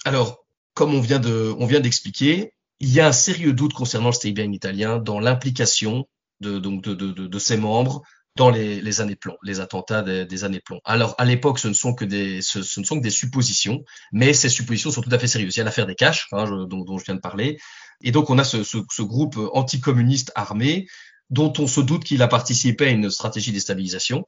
Alors, 0.03 0.45
comme 0.73 0.95
on 0.95 1.01
vient 1.01 1.19
de, 1.19 1.53
on 1.59 1.67
vient 1.67 1.79
d'expliquer, 1.79 2.53
il 2.79 2.91
y 2.91 2.99
a 2.99 3.07
un 3.07 3.11
sérieux 3.11 3.53
doute 3.53 3.73
concernant 3.73 4.07
le 4.07 4.13
Stay 4.13 4.29
italien 4.29 4.97
dans 4.97 5.19
l'implication 5.19 6.07
de, 6.39 6.57
donc 6.57 6.81
de, 6.83 6.93
de, 6.93 7.27
de, 7.27 7.39
ses 7.39 7.57
membres 7.57 8.01
dans 8.35 8.49
les, 8.49 8.79
les, 8.81 9.01
années 9.01 9.15
de 9.15 9.19
plomb, 9.19 9.35
les 9.43 9.59
attentats 9.59 10.01
des, 10.01 10.25
des 10.25 10.43
années 10.43 10.59
de 10.59 10.63
plomb. 10.63 10.79
Alors, 10.85 11.15
à 11.17 11.25
l'époque, 11.25 11.59
ce 11.59 11.67
ne 11.67 11.73
sont 11.73 11.93
que 11.93 12.05
des, 12.05 12.41
ce, 12.41 12.61
ce, 12.61 12.79
ne 12.79 12.85
sont 12.85 12.97
que 12.97 13.03
des 13.03 13.09
suppositions, 13.09 13.83
mais 14.11 14.33
ces 14.33 14.49
suppositions 14.49 14.91
sont 14.91 15.01
tout 15.01 15.09
à 15.11 15.19
fait 15.19 15.27
sérieuses. 15.27 15.55
Il 15.55 15.59
y 15.59 15.61
a 15.61 15.65
l'affaire 15.65 15.87
des 15.87 15.95
caches, 15.95 16.27
hein, 16.31 16.45
dont, 16.67 16.83
dont, 16.83 16.97
je 16.97 17.05
viens 17.05 17.15
de 17.15 17.19
parler, 17.19 17.57
et 18.01 18.11
donc 18.11 18.29
on 18.29 18.37
a 18.37 18.43
ce, 18.43 18.63
ce, 18.63 18.77
ce 18.89 19.01
groupe 19.01 19.37
anticommuniste 19.53 20.31
armé 20.35 20.87
dont 21.29 21.53
on 21.59 21.67
se 21.67 21.81
doute 21.81 22.03
qu'il 22.03 22.21
a 22.21 22.27
participé 22.27 22.85
à 22.85 22.89
une 22.89 23.09
stratégie 23.09 23.51
de 23.51 23.55
déstabilisation. 23.55 24.25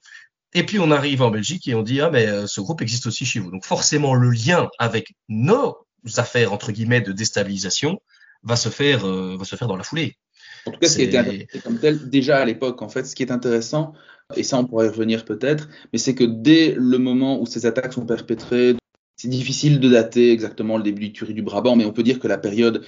Et 0.53 0.65
puis 0.65 0.79
on 0.79 0.91
arrive 0.91 1.21
en 1.21 1.31
Belgique 1.31 1.67
et 1.67 1.75
on 1.75 1.81
dit 1.81 2.01
ah 2.01 2.09
mais 2.09 2.27
euh, 2.27 2.45
ce 2.45 2.61
groupe 2.61 2.81
existe 2.81 3.07
aussi 3.07 3.25
chez 3.25 3.39
vous. 3.39 3.51
Donc 3.51 3.65
forcément 3.65 4.13
le 4.13 4.29
lien 4.29 4.69
avec 4.79 5.13
nos 5.29 5.77
affaires 6.17 6.51
entre 6.51 6.71
guillemets 6.71 7.01
de 7.01 7.13
déstabilisation 7.13 8.01
va 8.43 8.55
se 8.55 8.69
faire 8.69 9.07
euh, 9.07 9.37
va 9.37 9.45
se 9.45 9.55
faire 9.55 9.67
dans 9.67 9.77
la 9.77 9.83
foulée. 9.83 10.17
En 10.65 10.71
tout 10.71 10.79
cas, 10.79 10.87
ce 10.87 10.95
qui 10.95 11.01
a 11.01 11.05
été 11.05 11.17
interprété 11.17 11.59
comme 11.59 11.79
tel 11.79 12.09
déjà 12.09 12.37
à 12.37 12.45
l'époque, 12.45 12.81
en 12.81 12.89
fait, 12.89 13.05
ce 13.05 13.15
qui 13.15 13.23
est 13.23 13.31
intéressant, 13.31 13.93
et 14.35 14.43
ça 14.43 14.57
on 14.57 14.65
pourrait 14.65 14.87
y 14.87 14.89
revenir 14.89 15.25
peut-être, 15.25 15.69
mais 15.91 15.99
c'est 15.99 16.15
que 16.15 16.23
dès 16.23 16.75
le 16.77 16.97
moment 16.97 17.41
où 17.41 17.45
ces 17.45 17.65
attaques 17.65 17.93
sont 17.93 18.05
perpétrées, 18.05 18.75
c'est 19.15 19.27
difficile 19.27 19.79
de 19.79 19.89
dater 19.89 20.31
exactement 20.31 20.77
le 20.77 20.83
début 20.83 21.01
du 21.01 21.13
tuerie 21.13 21.33
du 21.33 21.41
Brabant, 21.41 21.75
mais 21.75 21.85
on 21.85 21.91
peut 21.91 22.03
dire 22.03 22.19
que 22.19 22.27
la 22.27 22.37
période, 22.37 22.83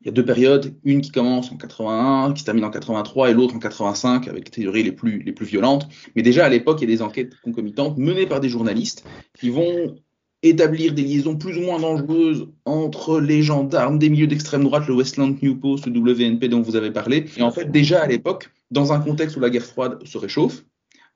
il 0.00 0.06
y 0.06 0.08
a 0.08 0.12
deux 0.12 0.24
périodes, 0.24 0.74
une 0.84 1.00
qui 1.00 1.10
commence 1.10 1.52
en 1.52 1.56
81, 1.56 2.32
qui 2.32 2.40
se 2.40 2.44
termine 2.44 2.64
en 2.64 2.70
83, 2.70 3.30
et 3.30 3.34
l'autre 3.34 3.54
en 3.54 3.58
85, 3.58 4.28
avec 4.28 4.46
les 4.46 4.50
théories 4.50 4.82
les 4.82 4.92
plus, 4.92 5.22
les 5.22 5.32
plus 5.32 5.46
violentes. 5.46 5.88
Mais 6.14 6.22
déjà 6.22 6.46
à 6.46 6.48
l'époque, 6.48 6.78
il 6.80 6.88
y 6.88 6.92
a 6.92 6.96
des 6.96 7.02
enquêtes 7.02 7.40
concomitantes 7.40 7.98
menées 7.98 8.26
par 8.26 8.40
des 8.40 8.48
journalistes 8.48 9.04
qui 9.38 9.50
vont 9.50 9.96
établir 10.42 10.92
des 10.94 11.02
liaisons 11.02 11.36
plus 11.36 11.56
ou 11.56 11.62
moins 11.62 11.80
dangereuses 11.80 12.48
entre 12.64 13.20
les 13.20 13.42
gendarmes 13.42 13.98
des 13.98 14.10
milieux 14.10 14.26
d'extrême 14.26 14.64
droite, 14.64 14.86
le 14.86 14.94
Westland 14.94 15.36
New 15.42 15.56
Post, 15.56 15.86
le 15.86 15.98
WNP 15.98 16.48
dont 16.48 16.62
vous 16.62 16.76
avez 16.76 16.90
parlé. 16.90 17.26
Et 17.36 17.42
en 17.42 17.50
fait, 17.50 17.70
déjà 17.70 18.02
à 18.02 18.06
l'époque, 18.06 18.50
dans 18.70 18.92
un 18.92 19.00
contexte 19.00 19.36
où 19.36 19.40
la 19.40 19.50
guerre 19.50 19.64
froide 19.64 20.06
se 20.06 20.18
réchauffe, 20.18 20.64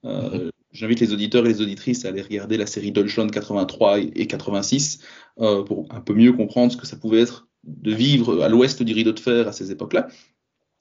euh, 0.04 0.44
mhm. 0.44 0.50
J'invite 0.72 1.00
les 1.00 1.12
auditeurs 1.12 1.44
et 1.46 1.48
les 1.48 1.60
auditrices 1.62 2.04
à 2.04 2.08
aller 2.08 2.22
regarder 2.22 2.56
la 2.56 2.66
série 2.66 2.92
Deutschland 2.92 3.28
83 3.28 3.98
et 3.98 4.26
86 4.26 5.00
euh, 5.40 5.64
pour 5.64 5.88
un 5.90 6.00
peu 6.00 6.14
mieux 6.14 6.32
comprendre 6.32 6.72
ce 6.72 6.76
que 6.76 6.86
ça 6.86 6.96
pouvait 6.96 7.22
être 7.22 7.48
de 7.64 7.92
vivre 7.92 8.42
à 8.42 8.48
l'ouest 8.48 8.82
du 8.82 8.92
rideau 8.92 9.12
de 9.12 9.18
fer 9.18 9.48
à 9.48 9.52
ces 9.52 9.72
époques-là. 9.72 10.08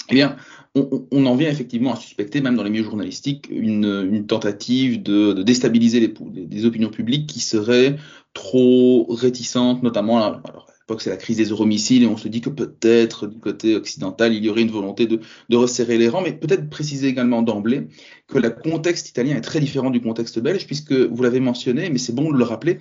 Eh 0.10 0.16
bien, 0.16 0.38
on, 0.76 1.08
on, 1.12 1.26
en 1.26 1.36
vient 1.36 1.50
effectivement 1.50 1.94
à 1.94 1.96
suspecter, 1.96 2.42
même 2.42 2.56
dans 2.56 2.64
les 2.64 2.70
milieux 2.70 2.84
journalistiques, 2.84 3.48
une, 3.52 4.08
une 4.12 4.26
tentative 4.26 5.02
de, 5.04 5.34
de 5.34 5.44
déstabiliser 5.44 6.00
les, 6.00 6.14
les, 6.50 6.66
opinions 6.66 6.90
publiques 6.90 7.28
qui 7.28 7.40
seraient 7.40 7.98
trop 8.34 9.06
réticentes, 9.10 9.84
notamment, 9.84 10.18
alors 10.18 10.42
à 10.68 10.74
l'époque 10.82 11.02
c'est 11.02 11.10
la 11.10 11.18
crise 11.18 11.38
des 11.38 11.50
euromissiles, 11.50 12.04
et 12.04 12.08
on 12.08 12.18
se 12.18 12.28
dit 12.28 12.42
que 12.42 12.50
peut-être 12.50 13.28
du 13.28 13.40
côté 13.40 13.76
occidental, 13.76 14.34
il 14.34 14.44
y 14.44 14.50
aurait 14.50 14.62
une 14.62 14.72
volonté 14.72 15.06
de, 15.06 15.20
de 15.50 15.58
resserrer 15.58 15.98
les 15.98 16.10
rangs, 16.10 16.22
mais 16.22 16.34
peut-être 16.34 16.70
préciser 16.70 17.08
également 17.08 17.42
d'emblée 17.42 17.88
que 18.28 18.40
le 18.40 18.50
contexte 18.50 19.10
italien 19.10 19.36
est 19.36 19.42
très 19.42 19.60
différent 19.60 19.92
du 19.92 20.02
contexte 20.02 20.40
belge, 20.40 20.66
puisque 20.66 20.94
vous 20.94 21.24
l'avez 21.24 21.40
mentionné, 21.40 21.90
mais 21.90 22.00
c'est 22.00 22.14
bon 22.14 22.32
de 22.32 22.38
le 22.38 22.44
rappeler, 22.44 22.80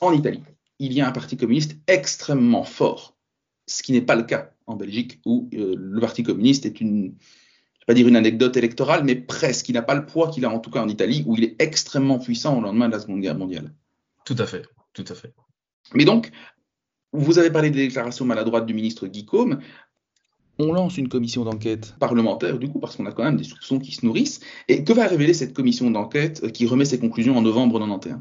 en 0.00 0.12
Italie, 0.12 0.42
il 0.78 0.92
y 0.92 1.00
a 1.00 1.08
un 1.08 1.12
parti 1.12 1.36
communiste 1.36 1.76
extrêmement 1.86 2.64
fort 2.64 3.16
ce 3.66 3.82
qui 3.82 3.92
n'est 3.92 4.02
pas 4.02 4.14
le 4.14 4.22
cas 4.22 4.52
en 4.66 4.76
Belgique, 4.76 5.20
où 5.24 5.48
euh, 5.54 5.74
le 5.76 6.00
Parti 6.00 6.22
communiste 6.22 6.66
est 6.66 6.80
une, 6.80 7.14
je 7.16 7.80
vais 7.80 7.86
pas 7.86 7.94
dire 7.94 8.08
une 8.08 8.16
anecdote 8.16 8.56
électorale, 8.56 9.04
mais 9.04 9.14
presque. 9.14 9.68
Il 9.68 9.72
n'a 9.72 9.82
pas 9.82 9.94
le 9.94 10.06
poids 10.06 10.28
qu'il 10.28 10.44
a 10.44 10.50
en 10.50 10.58
tout 10.58 10.70
cas 10.70 10.82
en 10.82 10.88
Italie, 10.88 11.24
où 11.26 11.36
il 11.36 11.44
est 11.44 11.56
extrêmement 11.60 12.18
puissant 12.18 12.58
au 12.58 12.60
lendemain 12.60 12.88
de 12.88 12.92
la 12.92 13.00
Seconde 13.00 13.20
Guerre 13.20 13.38
mondiale. 13.38 13.72
Tout 14.24 14.36
à 14.38 14.46
fait, 14.46 14.66
tout 14.92 15.04
à 15.08 15.14
fait. 15.14 15.32
Mais 15.94 16.04
donc, 16.04 16.30
vous 17.12 17.38
avez 17.38 17.50
parlé 17.50 17.70
des 17.70 17.86
déclarations 17.86 18.24
maladroites 18.24 18.66
du 18.66 18.74
ministre 18.74 19.06
Guy 19.06 19.24
Côme. 19.24 19.60
On 20.58 20.72
lance 20.72 20.96
une 20.96 21.08
commission 21.08 21.44
d'enquête 21.44 21.94
parlementaire, 22.00 22.58
du 22.58 22.68
coup, 22.68 22.80
parce 22.80 22.96
qu'on 22.96 23.06
a 23.06 23.12
quand 23.12 23.24
même 23.24 23.36
des 23.36 23.44
soupçons 23.44 23.78
qui 23.78 23.92
se 23.92 24.04
nourrissent. 24.04 24.40
Et 24.68 24.84
que 24.84 24.92
va 24.92 25.06
révéler 25.06 25.34
cette 25.34 25.52
commission 25.52 25.90
d'enquête 25.90 26.40
euh, 26.44 26.48
qui 26.48 26.66
remet 26.66 26.86
ses 26.86 26.98
conclusions 26.98 27.36
en 27.36 27.42
novembre 27.42 27.78
91 27.78 28.20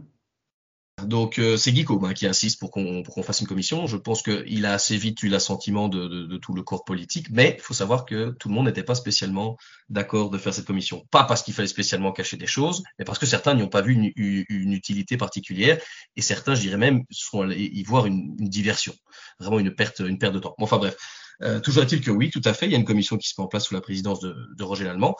donc 1.03 1.39
euh, 1.39 1.57
c'est 1.57 1.73
Guico 1.73 2.03
hein, 2.05 2.13
qui 2.13 2.25
insiste 2.25 2.59
pour 2.59 2.71
qu'on 2.71 3.03
fasse 3.21 3.41
une 3.41 3.47
commission. 3.47 3.85
Je 3.85 3.97
pense 3.97 4.23
qu'il 4.23 4.65
a 4.65 4.73
assez 4.73 4.95
vite 4.95 5.21
eu 5.23 5.27
l'assentiment 5.27 5.89
de, 5.89 6.07
de, 6.07 6.25
de, 6.25 6.37
tout 6.37 6.53
le 6.53 6.63
corps 6.63 6.85
politique, 6.85 7.27
mais 7.31 7.55
il 7.57 7.61
faut 7.61 7.73
savoir 7.73 8.05
que 8.05 8.31
tout 8.39 8.47
le 8.47 8.55
monde 8.55 8.67
n'était 8.67 8.83
pas 8.83 8.95
spécialement 8.95 9.57
d'accord 9.89 10.29
de 10.29 10.37
faire 10.37 10.53
cette 10.53 10.65
commission. 10.65 11.05
Pas 11.11 11.25
parce 11.25 11.43
qu'il 11.43 11.53
fallait 11.53 11.67
spécialement 11.67 12.13
cacher 12.13 12.37
des 12.37 12.47
choses, 12.47 12.81
mais 12.97 13.03
parce 13.03 13.19
que 13.19 13.25
certains 13.25 13.55
n'y 13.55 13.63
ont 13.63 13.67
pas 13.67 13.81
vu 13.81 13.93
une, 13.93 14.11
une, 14.15 14.73
utilité 14.73 15.17
particulière, 15.17 15.79
et 16.15 16.21
certains, 16.21 16.55
je 16.55 16.61
dirais 16.61 16.77
même, 16.77 17.03
sont 17.11 17.49
y 17.49 17.83
voir 17.83 18.05
une, 18.05 18.35
une, 18.39 18.49
diversion, 18.49 18.93
vraiment 19.39 19.59
une 19.59 19.75
perte, 19.75 19.99
une 19.99 20.17
perte 20.17 20.33
de 20.33 20.39
temps. 20.39 20.55
Bon, 20.57 20.63
enfin 20.63 20.77
bref. 20.77 20.95
Euh, 21.41 21.59
toujours 21.59 21.83
est-il 21.83 22.01
que 22.01 22.11
oui, 22.11 22.29
tout 22.31 22.41
à 22.45 22.53
fait, 22.53 22.65
il 22.65 22.71
y 22.71 22.75
a 22.75 22.77
une 22.77 22.85
commission 22.85 23.17
qui 23.17 23.27
se 23.27 23.33
met 23.37 23.43
en 23.43 23.47
place 23.47 23.65
sous 23.65 23.73
la 23.73 23.81
présidence 23.81 24.21
de, 24.21 24.33
de 24.55 24.63
Roger 24.63 24.85
Lallemand. 24.85 25.17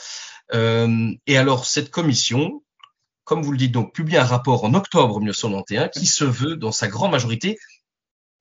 Euh, 0.53 1.11
et 1.27 1.37
alors, 1.37 1.65
cette 1.65 1.91
commission, 1.91 2.63
comme 3.25 3.41
vous 3.41 3.51
le 3.51 3.57
dites, 3.57 3.71
donc 3.71 3.93
publie 3.93 4.17
un 4.17 4.23
rapport 4.23 4.63
en 4.63 4.73
octobre 4.73 5.19
1991 5.19 5.89
qui 5.91 6.05
se 6.05 6.23
veut, 6.23 6.55
dans 6.55 6.71
sa 6.71 6.87
grande 6.87 7.11
majorité, 7.11 7.57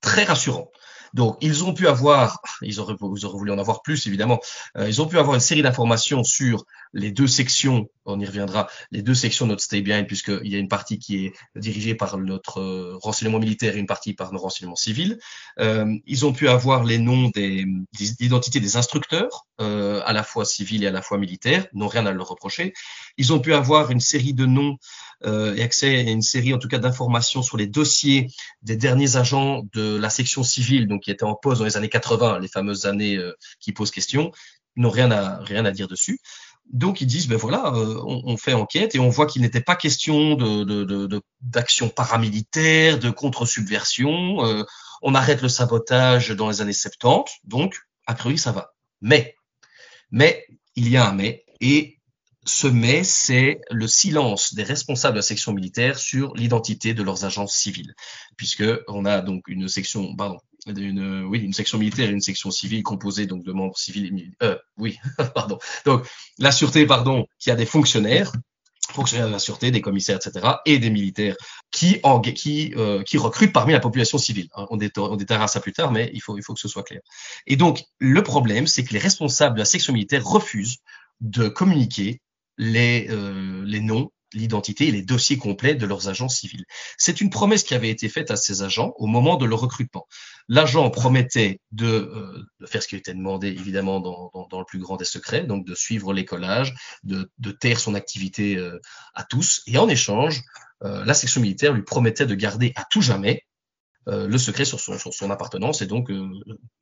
très 0.00 0.24
rassurant. 0.24 0.70
Donc, 1.14 1.36
ils 1.40 1.64
ont 1.64 1.72
pu 1.72 1.86
avoir, 1.86 2.40
ils 2.60 2.80
auraient, 2.80 2.96
vous 2.98 3.24
auraient 3.24 3.38
voulu 3.38 3.52
en 3.52 3.58
avoir 3.58 3.82
plus, 3.82 4.06
évidemment, 4.06 4.40
euh, 4.76 4.88
ils 4.88 5.00
ont 5.00 5.06
pu 5.06 5.18
avoir 5.18 5.34
une 5.34 5.40
série 5.40 5.62
d'informations 5.62 6.24
sur 6.24 6.64
les 6.94 7.10
deux 7.10 7.26
sections, 7.26 7.88
on 8.04 8.20
y 8.20 8.26
reviendra, 8.26 8.68
les 8.92 9.02
deux 9.02 9.14
sections 9.14 9.46
de 9.46 9.50
notre 9.50 9.62
Stay 9.62 9.82
Behind, 9.82 10.06
puisqu'il 10.06 10.46
y 10.46 10.54
a 10.54 10.58
une 10.58 10.68
partie 10.68 10.98
qui 10.98 11.26
est 11.26 11.32
dirigée 11.56 11.94
par 11.94 12.16
notre 12.18 12.60
euh, 12.60 12.96
renseignement 13.02 13.40
militaire 13.40 13.76
et 13.76 13.80
une 13.80 13.86
partie 13.86 14.14
par 14.14 14.32
nos 14.32 14.38
renseignements 14.38 14.76
civils. 14.76 15.18
Euh, 15.58 15.92
ils 16.06 16.24
ont 16.24 16.32
pu 16.32 16.48
avoir 16.48 16.84
les 16.84 16.98
noms 16.98 17.30
des, 17.34 17.66
des 17.98 18.24
identités 18.24 18.60
des 18.60 18.76
instructeurs, 18.76 19.46
euh, 19.60 20.02
à 20.06 20.12
la 20.12 20.22
fois 20.22 20.44
civils 20.44 20.84
et 20.84 20.86
à 20.86 20.92
la 20.92 21.02
fois 21.02 21.18
militaires, 21.18 21.66
n'ont 21.72 21.88
rien 21.88 22.06
à 22.06 22.12
leur 22.12 22.28
reprocher. 22.28 22.72
Ils 23.18 23.32
ont 23.32 23.40
pu 23.40 23.52
avoir 23.54 23.90
une 23.90 24.00
série 24.00 24.34
de 24.34 24.46
noms 24.46 24.76
euh, 25.24 25.54
et 25.56 25.62
accès 25.62 25.96
à 25.96 26.00
une 26.00 26.22
série, 26.22 26.54
en 26.54 26.58
tout 26.58 26.68
cas, 26.68 26.78
d'informations 26.78 27.42
sur 27.42 27.56
les 27.56 27.66
dossiers 27.66 28.28
des 28.62 28.76
derniers 28.76 29.16
agents 29.16 29.62
de 29.72 29.96
la 29.96 30.10
section 30.10 30.44
civile, 30.44 30.86
donc 30.86 31.02
qui 31.02 31.10
étaient 31.10 31.24
en 31.24 31.34
pause 31.34 31.58
dans 31.58 31.64
les 31.64 31.76
années 31.76 31.88
80, 31.88 32.38
les 32.38 32.48
fameuses 32.48 32.86
années 32.86 33.18
qui 33.58 33.72
posent 33.72 33.90
question, 33.90 34.30
n'ont 34.76 34.90
rien 34.90 35.10
à 35.10 35.38
rien 35.38 35.64
à 35.64 35.70
dire 35.70 35.88
dessus. 35.88 36.18
Donc 36.72 37.00
ils 37.00 37.06
disent 37.06 37.28
ben 37.28 37.36
voilà, 37.36 37.72
euh, 37.74 38.00
on, 38.04 38.36
fait 38.36 38.54
enquête 38.54 38.94
et 38.94 38.98
on 38.98 39.08
voit 39.08 39.26
qu'il 39.26 39.42
n'était 39.42 39.60
pas 39.60 39.76
question 39.76 40.34
de, 40.34 41.22
d'action 41.42 41.88
paramilitaire, 41.88 42.98
de 42.98 43.10
contre-subversion. 43.10 44.44
Euh, 44.44 44.64
on 45.02 45.14
arrête 45.14 45.42
le 45.42 45.48
sabotage 45.48 46.30
dans 46.30 46.48
les 46.48 46.62
années 46.62 46.72
70, 46.72 47.30
donc 47.44 47.76
a 48.06 48.14
priori 48.14 48.38
ça 48.38 48.52
va. 48.52 48.74
Mais 49.02 49.36
mais 50.10 50.46
il 50.74 50.88
y 50.88 50.96
a 50.96 51.08
un 51.08 51.12
mais 51.12 51.44
et 51.60 51.98
ce 52.46 52.66
mais, 52.66 53.04
c'est 53.04 53.60
le 53.70 53.88
silence 53.88 54.54
des 54.54 54.64
responsables 54.64 55.14
de 55.14 55.18
la 55.18 55.22
section 55.22 55.52
militaire 55.52 55.98
sur 55.98 56.34
l'identité 56.34 56.92
de 56.92 57.02
leurs 57.02 57.24
agents 57.24 57.46
civils, 57.46 57.94
puisque 58.36 58.64
on 58.86 59.06
a 59.06 59.22
donc 59.22 59.48
une 59.48 59.68
section, 59.68 60.14
pardon, 60.14 60.38
une, 60.66 61.24
oui, 61.24 61.40
une 61.40 61.52
section 61.52 61.78
militaire 61.78 62.08
et 62.08 62.12
une 62.12 62.20
section 62.20 62.50
civile 62.50 62.82
composée 62.82 63.26
donc 63.26 63.44
de 63.44 63.52
membres 63.52 63.76
civils 63.78 64.06
et. 64.06 64.30
Euh, 64.42 64.56
oui, 64.76 64.98
pardon. 65.34 65.58
Donc 65.84 66.06
la 66.38 66.52
sûreté, 66.52 66.86
pardon, 66.86 67.26
qui 67.38 67.50
a 67.50 67.54
des 67.54 67.66
fonctionnaires, 67.66 68.32
fonctionnaires 68.90 69.26
de 69.26 69.32
la 69.32 69.38
sûreté, 69.38 69.70
des 69.70 69.80
commissaires, 69.80 70.18
etc., 70.24 70.46
et 70.66 70.78
des 70.78 70.90
militaires 70.90 71.36
qui 71.70 72.00
qui 72.34 72.74
euh, 72.76 73.02
qui 73.02 73.18
recrutent 73.18 73.52
parmi 73.52 73.72
la 73.72 73.80
population 73.80 74.18
civile. 74.18 74.48
On, 74.56 74.78
on 74.96 75.16
détaillera 75.16 75.48
ça 75.48 75.60
plus 75.60 75.72
tard, 75.72 75.92
mais 75.92 76.10
il 76.14 76.20
faut 76.20 76.36
il 76.38 76.42
faut 76.42 76.54
que 76.54 76.60
ce 76.60 76.68
soit 76.68 76.84
clair. 76.84 77.00
Et 77.46 77.56
donc 77.56 77.82
le 77.98 78.22
problème, 78.22 78.66
c'est 78.66 78.84
que 78.84 78.92
les 78.92 78.98
responsables 78.98 79.54
de 79.54 79.60
la 79.60 79.66
section 79.66 79.92
militaire 79.92 80.24
refusent 80.24 80.78
de 81.20 81.48
communiquer 81.48 82.20
les, 82.58 83.08
euh, 83.10 83.62
les 83.64 83.80
noms, 83.80 84.10
l'identité 84.34 84.88
et 84.88 84.90
les 84.90 85.02
dossiers 85.02 85.38
complets 85.38 85.74
de 85.74 85.86
leurs 85.86 86.08
agents 86.08 86.28
civils. 86.28 86.64
C'est 86.98 87.20
une 87.20 87.30
promesse 87.30 87.62
qui 87.62 87.74
avait 87.74 87.90
été 87.90 88.08
faite 88.08 88.30
à 88.30 88.36
ces 88.36 88.62
agents 88.62 88.92
au 88.96 89.06
moment 89.06 89.36
de 89.36 89.44
leur 89.44 89.60
recrutement. 89.60 90.06
L'agent 90.48 90.90
promettait 90.90 91.60
de, 91.72 91.86
euh, 91.86 92.44
de, 92.60 92.66
faire 92.66 92.82
ce 92.82 92.88
qui 92.88 92.96
était 92.96 93.14
demandé, 93.14 93.48
évidemment, 93.48 94.00
dans, 94.00 94.30
dans, 94.34 94.46
dans, 94.48 94.58
le 94.58 94.64
plus 94.64 94.78
grand 94.78 94.96
des 94.96 95.04
secrets, 95.04 95.44
donc 95.44 95.64
de 95.66 95.74
suivre 95.74 96.12
l'écolage, 96.12 96.74
de, 97.02 97.30
de 97.38 97.50
taire 97.50 97.80
son 97.80 97.94
activité 97.94 98.56
euh, 98.56 98.78
à 99.14 99.24
tous. 99.24 99.62
Et 99.66 99.78
en 99.78 99.88
échange, 99.88 100.42
euh, 100.82 101.04
la 101.04 101.14
section 101.14 101.40
militaire 101.40 101.72
lui 101.72 101.82
promettait 101.82 102.26
de 102.26 102.34
garder 102.34 102.72
à 102.76 102.84
tout 102.90 103.00
jamais 103.00 103.42
euh, 104.08 104.28
le 104.28 104.38
secret 104.38 104.64
sur 104.64 104.80
son, 104.80 104.98
sur 104.98 105.14
son, 105.14 105.30
appartenance 105.30 105.80
et 105.80 105.86
donc 105.86 106.10
euh, 106.10 106.28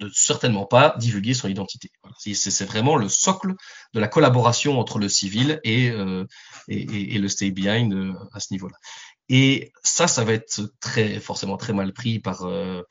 de 0.00 0.10
certainement 0.12 0.66
pas 0.66 0.94
divulguer 0.98 1.34
son 1.34 1.48
identité. 1.48 1.90
C'est 2.18 2.64
vraiment 2.64 2.96
le 2.96 3.08
socle 3.08 3.54
de 3.94 4.00
la 4.00 4.08
collaboration 4.08 4.78
entre 4.78 4.98
le 4.98 5.08
civil 5.08 5.60
et, 5.62 5.90
euh, 5.90 6.24
et, 6.68 7.14
et, 7.14 7.18
le 7.18 7.28
stay 7.28 7.50
behind 7.50 7.92
euh, 7.92 8.12
à 8.32 8.40
ce 8.40 8.48
niveau-là. 8.52 8.76
Et 9.28 9.72
ça, 9.82 10.08
ça 10.08 10.24
va 10.24 10.32
être 10.32 10.72
très 10.80 11.20
forcément 11.20 11.56
très 11.56 11.72
mal 11.72 11.92
pris 11.92 12.18
par 12.18 12.42
euh, 12.44 12.82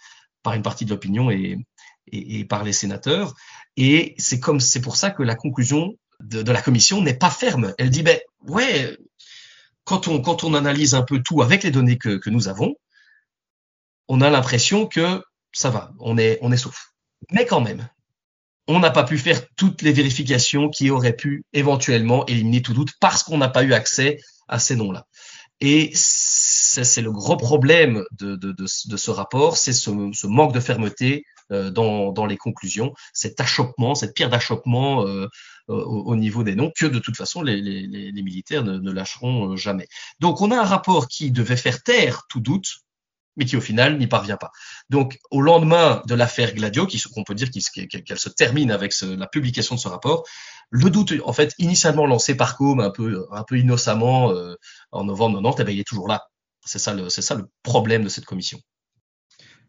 par 0.43 0.53
une 0.53 0.63
partie 0.63 0.85
de 0.85 0.89
l'opinion 0.89 1.29
et, 1.29 1.57
et, 2.11 2.45
par 2.45 2.63
les 2.63 2.73
sénateurs. 2.73 3.35
Et 3.77 4.15
c'est 4.17 4.39
comme 4.39 4.59
c'est 4.59 4.81
pour 4.81 4.95
ça 4.95 5.11
que 5.11 5.23
la 5.23 5.35
conclusion 5.35 5.93
de, 6.21 6.41
de 6.41 6.51
la 6.51 6.61
commission 6.61 7.01
n'est 7.01 7.17
pas 7.17 7.29
ferme. 7.29 7.73
Elle 7.77 7.89
dit 7.89 8.03
ben 8.03 8.19
ouais, 8.47 8.97
quand 9.83 10.07
on 10.07 10.21
quand 10.21 10.43
on 10.43 10.53
analyse 10.53 10.95
un 10.95 11.03
peu 11.03 11.21
tout 11.21 11.41
avec 11.41 11.63
les 11.63 11.71
données 11.71 11.97
que, 11.97 12.17
que 12.17 12.29
nous 12.29 12.47
avons, 12.47 12.75
on 14.07 14.21
a 14.21 14.29
l'impression 14.29 14.87
que 14.87 15.23
ça 15.51 15.69
va, 15.69 15.91
on 15.99 16.17
est, 16.17 16.39
on 16.41 16.51
est 16.51 16.57
sauf. 16.57 16.93
Mais 17.31 17.45
quand 17.45 17.61
même, 17.61 17.87
on 18.67 18.79
n'a 18.79 18.91
pas 18.91 19.03
pu 19.03 19.17
faire 19.17 19.41
toutes 19.55 19.81
les 19.81 19.91
vérifications 19.91 20.69
qui 20.69 20.89
auraient 20.89 21.15
pu 21.15 21.43
éventuellement 21.53 22.25
éliminer 22.27 22.61
tout 22.61 22.73
doute 22.73 22.91
parce 22.99 23.23
qu'on 23.23 23.37
n'a 23.37 23.49
pas 23.49 23.63
eu 23.63 23.73
accès 23.73 24.19
à 24.47 24.59
ces 24.59 24.75
noms-là. 24.75 25.05
Et 25.59 25.91
c'est 25.93 27.01
le 27.01 27.11
gros 27.11 27.37
problème 27.37 28.03
de, 28.19 28.35
de, 28.35 28.51
de, 28.51 28.97
ce 28.97 29.11
rapport, 29.11 29.57
c'est 29.57 29.73
ce, 29.73 29.91
ce, 30.13 30.25
manque 30.25 30.53
de 30.53 30.59
fermeté 30.59 31.25
euh, 31.51 31.69
dans, 31.69 32.11
dans, 32.11 32.25
les 32.25 32.37
conclusions, 32.37 32.93
cet 33.13 33.39
achoppement, 33.39 33.93
cette 33.93 34.15
pierre 34.15 34.29
d'achoppement 34.29 35.05
euh, 35.05 35.27
au, 35.67 35.75
au, 35.75 36.15
niveau 36.15 36.43
des 36.43 36.55
noms 36.55 36.71
que 36.75 36.87
de 36.87 36.97
toute 36.97 37.15
façon 37.15 37.43
les, 37.43 37.61
les, 37.61 37.85
les 38.11 38.21
militaires 38.23 38.63
ne, 38.63 38.77
ne, 38.79 38.91
lâcheront 38.91 39.51
euh, 39.51 39.55
jamais. 39.55 39.87
Donc 40.19 40.41
on 40.41 40.49
a 40.49 40.59
un 40.59 40.65
rapport 40.65 41.07
qui 41.07 41.29
devait 41.29 41.57
faire 41.57 41.83
taire 41.83 42.23
tout 42.27 42.39
doute, 42.39 42.67
mais 43.37 43.45
qui 43.45 43.55
au 43.55 43.61
final 43.61 43.97
n'y 43.97 44.07
parvient 44.07 44.37
pas. 44.37 44.51
Donc, 44.89 45.19
au 45.29 45.41
lendemain 45.41 46.01
de 46.07 46.15
l'affaire 46.15 46.53
Gladio, 46.53 46.87
qu'on 47.13 47.23
peut 47.23 47.35
dire 47.35 47.49
qu'elle 47.51 48.19
se 48.19 48.29
termine 48.29 48.71
avec 48.71 48.93
la 49.01 49.27
publication 49.27 49.75
de 49.75 49.79
ce 49.79 49.87
rapport, 49.87 50.25
le 50.69 50.89
doute, 50.89 51.13
en 51.25 51.33
fait, 51.33 51.53
initialement 51.57 52.05
lancé 52.05 52.35
par 52.35 52.57
Com, 52.57 52.79
un 52.79 52.89
peu, 52.89 53.25
un 53.31 53.43
peu 53.43 53.57
innocemment 53.57 54.31
euh, 54.31 54.55
en 54.91 55.03
novembre 55.03 55.41
90, 55.41 55.61
eh 55.61 55.63
bien, 55.65 55.73
il 55.73 55.79
est 55.79 55.87
toujours 55.87 56.07
là. 56.07 56.27
C'est 56.63 56.79
ça, 56.79 56.93
le, 56.93 57.43
problème 57.63 58.03
de 58.03 58.09
cette 58.09 58.25
commission. 58.25 58.59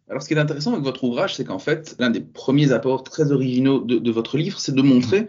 Alors, 0.09 0.23
ce 0.23 0.29
qui 0.29 0.35
est 0.35 0.39
intéressant 0.39 0.73
avec 0.73 0.85
votre 0.85 1.05
ouvrage, 1.05 1.37
c'est 1.37 1.45
qu'en 1.45 1.59
fait, 1.59 1.97
l'un 1.99 2.11
des 2.11 2.21
premiers 2.21 2.73
apports 2.73 3.03
très 3.03 3.33
originaux 3.33 3.81
de, 3.81 3.99
de 3.99 4.11
votre 4.11 4.37
livre, 4.37 4.61
c'est 4.61 4.75
de 4.75 4.83
montrer 4.83 5.29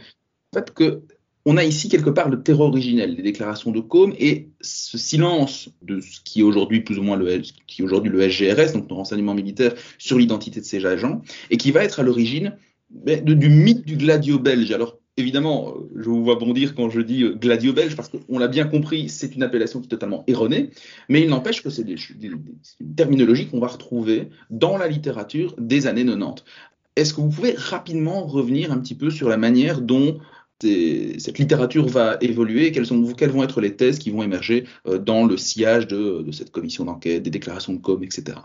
en 0.51 0.59
fait, 0.59 0.73
que 0.73 1.03
on 1.45 1.57
a 1.57 1.63
ici 1.63 1.89
quelque 1.89 2.09
part 2.09 2.29
le 2.29 2.41
terreau 2.41 2.65
originel 2.65 3.15
des 3.15 3.21
déclarations 3.21 3.71
de 3.71 3.79
Combe 3.79 4.13
et 4.17 4.49
ce 4.61 4.97
silence 4.97 5.69
de 5.81 5.99
ce 5.99 6.21
qui 6.23 6.39
est 6.39 6.43
aujourd'hui 6.43 6.81
plus 6.81 6.97
ou 6.97 7.03
moins 7.03 7.17
le, 7.17 7.41
qui 7.67 7.83
aujourd'hui 7.83 8.11
le 8.11 8.29
SGRS, 8.29 8.73
donc 8.73 8.89
le 8.89 8.95
renseignement 8.95 9.33
militaire, 9.33 9.73
sur 9.97 10.17
l'identité 10.17 10.61
de 10.61 10.65
ces 10.65 10.85
agents, 10.85 11.21
et 11.49 11.57
qui 11.57 11.71
va 11.71 11.83
être 11.83 11.99
à 11.99 12.03
l'origine 12.03 12.55
du 12.89 13.49
mythe 13.49 13.85
du 13.85 13.97
gladio 13.97 14.39
belge. 14.39 14.71
Alors 14.71 14.99
évidemment, 15.17 15.73
je 15.95 16.09
vous 16.09 16.23
vois 16.23 16.35
bondir 16.35 16.75
quand 16.75 16.89
je 16.89 17.01
dis 17.01 17.23
euh, 17.23 17.35
gladio 17.35 17.73
belge, 17.73 17.95
parce 17.95 18.09
qu'on 18.09 18.39
l'a 18.39 18.47
bien 18.47 18.65
compris, 18.65 19.09
c'est 19.09 19.35
une 19.35 19.43
appellation 19.43 19.79
qui 19.79 19.87
est 19.87 19.89
totalement 19.89 20.23
erronée, 20.27 20.69
mais 21.09 21.21
il 21.21 21.29
n'empêche 21.29 21.61
que 21.61 21.69
c'est 21.69 21.85
une 22.21 22.95
terminologie 22.95 23.47
qu'on 23.47 23.59
va 23.59 23.67
retrouver 23.67 24.29
dans 24.49 24.77
la 24.77 24.87
littérature 24.87 25.55
des 25.57 25.87
années 25.87 26.05
90. 26.05 26.43
Est-ce 26.95 27.13
que 27.13 27.21
vous 27.21 27.29
pouvez 27.29 27.55
rapidement 27.57 28.25
revenir 28.25 28.71
un 28.71 28.77
petit 28.77 28.95
peu 28.95 29.09
sur 29.09 29.27
la 29.27 29.37
manière 29.37 29.81
dont 29.81 30.19
cette 30.61 31.39
littérature 31.39 31.87
va 31.87 32.17
évoluer 32.21 32.71
quelles, 32.71 32.87
quelles, 33.17 33.31
vont 33.31 33.43
être 33.43 33.61
les 33.61 33.75
thèses 33.75 33.99
qui 33.99 34.11
vont 34.11 34.23
émerger 34.23 34.65
euh, 34.87 34.97
dans 34.97 35.25
le 35.25 35.37
sillage 35.37 35.87
de, 35.87 36.25
cette 36.31 36.51
commission 36.51 36.85
d'enquête, 36.85 37.23
des 37.23 37.29
déclarations 37.29 37.73
de 37.73 37.79
com, 37.79 38.03
etc. 38.03 38.37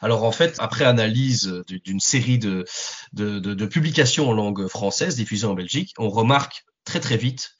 Alors 0.00 0.24
en 0.24 0.32
fait, 0.32 0.56
après 0.58 0.84
analyse 0.84 1.62
d'une 1.66 2.00
série 2.00 2.38
de, 2.38 2.64
de, 3.12 3.66
publications 3.66 4.28
en 4.28 4.32
langue 4.32 4.66
française 4.66 5.16
diffusées 5.16 5.46
en 5.46 5.54
Belgique, 5.54 5.94
on 5.98 6.10
remarque 6.10 6.64
très 6.84 7.00
très 7.00 7.16
vite 7.16 7.52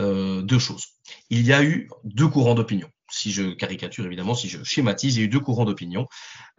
euh, 0.00 0.40
deux 0.40 0.58
choses. 0.58 0.84
Il 1.28 1.44
y 1.44 1.52
a 1.52 1.62
eu 1.62 1.90
deux 2.04 2.28
courants 2.28 2.54
d'opinion 2.54 2.88
si 3.12 3.30
je 3.30 3.52
caricature 3.52 4.06
évidemment, 4.06 4.34
si 4.34 4.48
je 4.48 4.62
schématise, 4.64 5.16
il 5.16 5.20
y 5.20 5.22
a 5.22 5.26
eu 5.26 5.28
deux 5.28 5.40
courants 5.40 5.64
d'opinion. 5.64 6.08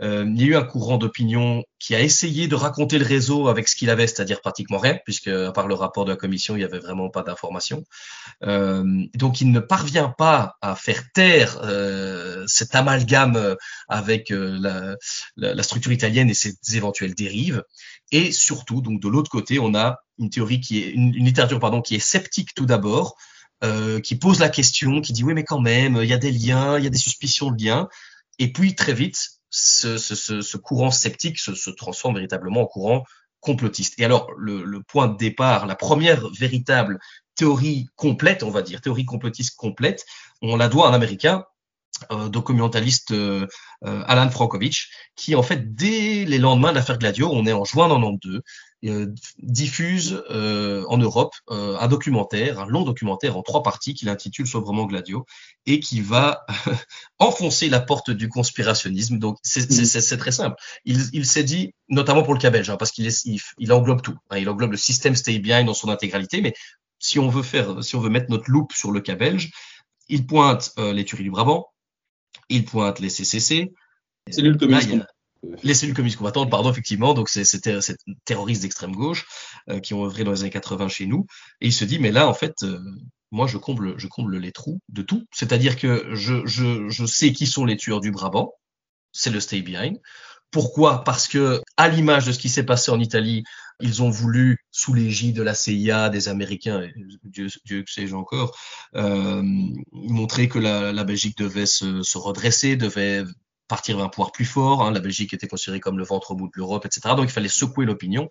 Euh, 0.02 0.26
il 0.28 0.42
y 0.42 0.46
a 0.46 0.48
eu 0.48 0.56
un 0.56 0.64
courant 0.64 0.98
d'opinion 0.98 1.64
qui 1.80 1.96
a 1.96 2.02
essayé 2.02 2.48
de 2.48 2.56
raconter 2.56 2.98
le 2.98 3.06
réseau 3.06 3.48
avec 3.48 3.68
ce 3.68 3.76
qu'il 3.76 3.90
avait, 3.90 4.08
c'est-à-dire 4.08 4.42
pratiquement 4.42 4.78
rien, 4.78 4.98
puisque 5.06 5.28
à 5.28 5.52
part 5.52 5.68
le 5.68 5.76
rapport 5.76 6.06
de 6.06 6.12
la 6.12 6.18
commission, 6.18 6.56
il 6.56 6.60
n'y 6.60 6.64
avait 6.66 6.80
vraiment 6.80 7.10
pas 7.10 7.24
d'informations. 7.24 7.84
Euh, 8.44 8.84
donc 9.16 9.42
il 9.42 9.52
ne 9.52 9.60
parvient 9.60 10.10
pas 10.10 10.56
à 10.62 10.76
faire 10.76 11.12
taire 11.12 11.60
euh, 11.64 12.44
cet 12.48 12.76
amalgame 12.76 13.56
avec 13.88 14.32
euh, 14.32 14.58
la, 14.60 14.96
la, 15.38 15.54
la, 15.54 15.64
structure 15.64 15.92
italienne 15.92 16.30
et 16.30 16.34
ses 16.34 16.56
éventuelles 16.74 17.16
dérives. 17.16 17.64
Et 18.12 18.32
surtout, 18.32 18.82
donc 18.82 19.02
de 19.02 19.08
l'autre 19.08 19.30
côté, 19.30 19.60
on 19.60 19.76
a 19.76 20.00
une 20.20 20.30
théorie 20.30 20.60
qui 20.60 20.80
est 20.80 20.90
une, 20.90 21.14
une 21.14 21.26
littérature 21.26 21.60
pardon 21.60 21.82
qui 21.82 21.96
est 21.96 22.00
sceptique 22.00 22.54
tout 22.56 22.66
d'abord 22.66 23.16
euh, 23.64 24.02
qui 24.02 24.16
pose 24.16 24.40
la 24.40 24.50
question, 24.50 25.00
qui 25.00 25.14
dit 25.14 25.24
oui 25.24 25.34
mais 25.34 25.46
quand 25.46 25.62
même, 25.62 25.98
il 26.02 26.10
y 26.10 26.14
a 26.14 26.18
des 26.18 26.32
liens, 26.32 26.78
il 26.78 26.84
y 26.84 26.88
a 26.88 26.90
des 26.90 26.98
suspicions 26.98 27.50
de 27.50 27.64
liens, 27.64 27.88
et 28.38 28.52
puis 28.52 28.76
très 28.76 28.94
vite, 28.94 29.33
ce, 29.54 30.58
courant 30.58 30.92
sceptique 30.92 31.38
se, 31.38 31.70
transforme 31.70 32.16
véritablement 32.16 32.62
en 32.62 32.66
courant 32.66 33.04
complotiste. 33.40 34.00
Et 34.00 34.06
alors 34.06 34.32
le, 34.38 34.82
point 34.82 35.08
de 35.08 35.18
départ, 35.18 35.68
la 35.68 35.76
première 35.76 36.28
véritable 36.32 37.00
théorie 37.36 37.88
complète, 37.96 38.44
on 38.44 38.50
va 38.50 38.62
dire, 38.62 38.82
théorie 38.82 39.06
complotiste 39.06 39.56
complète, 39.56 40.06
on 40.42 40.56
la 40.56 40.70
doit 40.70 40.88
à 40.88 40.92
un 40.92 40.94
Américain 40.94 41.46
euh, 42.12 42.30
documentaliste 42.30 43.12
euh, 43.12 43.48
euh, 43.86 44.04
Alan 44.08 44.30
Frankovich, 44.30 44.90
qui 45.16 45.36
en 45.36 45.44
fait 45.44 45.76
dès 45.76 46.26
les 46.26 46.40
lendemains 46.40 46.72
de 46.72 46.76
l'affaire 46.76 46.98
Gladio, 46.98 47.30
on 47.32 47.46
est 47.46 47.54
en 47.54 47.64
juin 47.64 47.88
92, 47.88 48.36
euh, 48.36 48.42
diffuse 49.40 50.24
euh, 50.30 50.84
en 50.90 50.98
Europe 50.98 51.34
euh, 51.50 51.78
un 51.80 51.88
documentaire, 51.88 52.60
un 52.60 52.66
long 52.66 52.84
documentaire 52.84 53.38
en 53.38 53.42
trois 53.42 53.64
parties 53.64 53.94
qu'il 53.94 54.10
intitule 54.10 54.46
sobrement 54.46 54.86
Gladio 54.86 55.26
et 55.66 55.80
qui 55.80 56.02
va 56.02 56.46
enfoncer 57.20 57.70
la 57.70 57.80
porte 57.80 58.12
du 58.12 58.28
conspirationnisme. 58.28 59.20
Donc 59.20 59.38
c'est 59.42 59.70
mmh. 59.70 60.18
très 60.18 60.32
simple. 60.32 60.58
Il, 60.84 61.00
il 61.14 61.26
s'est 61.26 61.46
dit, 61.46 61.74
notamment 61.88 62.24
pour 62.24 62.34
le 62.34 62.40
cas 62.40 62.50
belge, 62.50 62.70
hein, 62.70 62.78
parce 62.78 62.92
qu'il 62.92 63.06
il, 63.06 63.40
il, 63.58 63.72
englobe 63.72 64.02
tout. 64.02 64.18
Hein, 64.30 64.40
il 64.40 64.50
englobe 64.50 64.72
le 64.72 64.78
système 64.78 65.16
Stay 65.16 65.40
Behind 65.40 65.66
dans 65.66 65.74
son 65.74 65.90
intégralité, 65.90 66.42
mais 66.42 66.54
si 67.00 67.20
on 67.20 67.30
veut 67.30 67.44
faire, 67.44 67.82
si 67.84 67.96
on 67.96 68.02
veut 68.02 68.10
mettre 68.10 68.30
notre 68.30 68.52
loupe 68.52 68.74
sur 68.74 68.92
le 68.92 69.00
cas 69.00 69.16
belge, 69.16 69.52
il 70.10 70.26
pointe 70.26 70.74
les 70.78 71.06
tueries 71.06 71.24
du 71.24 71.32
Brabant, 71.32 71.68
il 72.50 72.66
pointe 72.66 73.00
les 73.00 73.10
CCC. 73.10 73.74
Cellules 74.30 74.58
communistes 74.58 74.90
les 75.64 75.74
cellules 75.74 75.96
communistes 75.96 76.18
combattantes, 76.18 76.50
pardon, 76.50 76.72
effectivement, 76.72 77.14
donc 77.14 77.30
c'est 77.30 77.44
ces 77.44 77.60
terroristes 78.26 78.62
d'extrême 78.62 78.94
gauche 78.94 79.26
euh, 79.70 79.80
qui 79.80 79.94
ont 79.94 80.06
œuvré 80.06 80.24
dans 80.24 80.32
les 80.32 80.42
années 80.42 80.50
80 80.50 80.88
chez 80.88 81.06
nous. 81.06 81.26
Et 81.62 81.68
il 81.68 81.74
se 81.74 81.86
dit, 81.86 82.00
mais 82.00 82.12
là, 82.12 82.28
en 82.28 82.34
fait, 82.34 82.64
euh, 82.64 82.80
moi, 83.32 83.48
je 83.48 83.58
comble, 83.58 83.98
je 83.98 84.08
comble 84.08 84.38
les 84.38 84.52
trous 84.52 84.80
de 84.90 85.02
tout. 85.02 85.26
C'est-à-dire 85.32 85.76
que 85.78 86.14
je, 86.14 86.46
je, 86.46 86.90
je 86.90 87.06
sais 87.06 87.34
qui 87.34 87.48
sont 87.48 87.66
les 87.66 87.78
tueurs 87.78 88.00
du 88.00 88.12
Brabant, 88.12 88.54
c'est 89.12 89.32
le 89.32 89.40
Stay 89.40 89.62
Behind. 89.62 90.00
Pourquoi? 90.52 91.04
Parce 91.04 91.28
que, 91.28 91.62
à 91.78 91.90
l'image 91.90 92.26
de 92.28 92.32
ce 92.32 92.38
qui 92.38 92.50
s'est 92.50 92.64
passé 92.64 92.92
en 92.92 93.00
Italie, 93.00 93.44
ils 93.80 94.04
ont 94.04 94.10
voulu, 94.10 94.60
sous 94.72 94.94
l'égide 94.94 95.36
de 95.36 95.42
la 95.42 95.56
CIA, 95.56 96.10
des 96.10 96.30
Américains, 96.30 96.88
Dieu, 97.24 97.48
Dieu 97.66 97.82
que 97.82 97.92
sais-je 97.92 98.14
encore, 98.14 98.56
euh, 98.96 99.42
montrer 99.92 100.48
que 100.48 100.60
la, 100.60 100.94
la 100.94 101.04
Belgique 101.04 101.38
devait 101.38 101.66
se, 101.66 102.04
se, 102.04 102.18
redresser, 102.20 102.76
devait 102.76 103.24
partir 103.68 103.98
vers 103.98 104.06
un 104.06 104.10
pouvoir 104.10 104.32
plus 104.32 104.46
fort. 104.46 104.84
Hein. 104.84 104.92
La 104.92 105.00
Belgique 105.00 105.34
était 105.34 105.48
considérée 105.48 105.80
comme 105.80 105.98
le 105.98 106.04
ventre 106.04 106.36
bout 106.36 106.48
de 106.48 106.54
l'Europe, 106.56 106.86
etc. 106.86 107.16
Donc 107.16 107.26
il 107.26 107.32
fallait 107.32 107.48
secouer 107.48 107.86
l'opinion. 107.86 108.30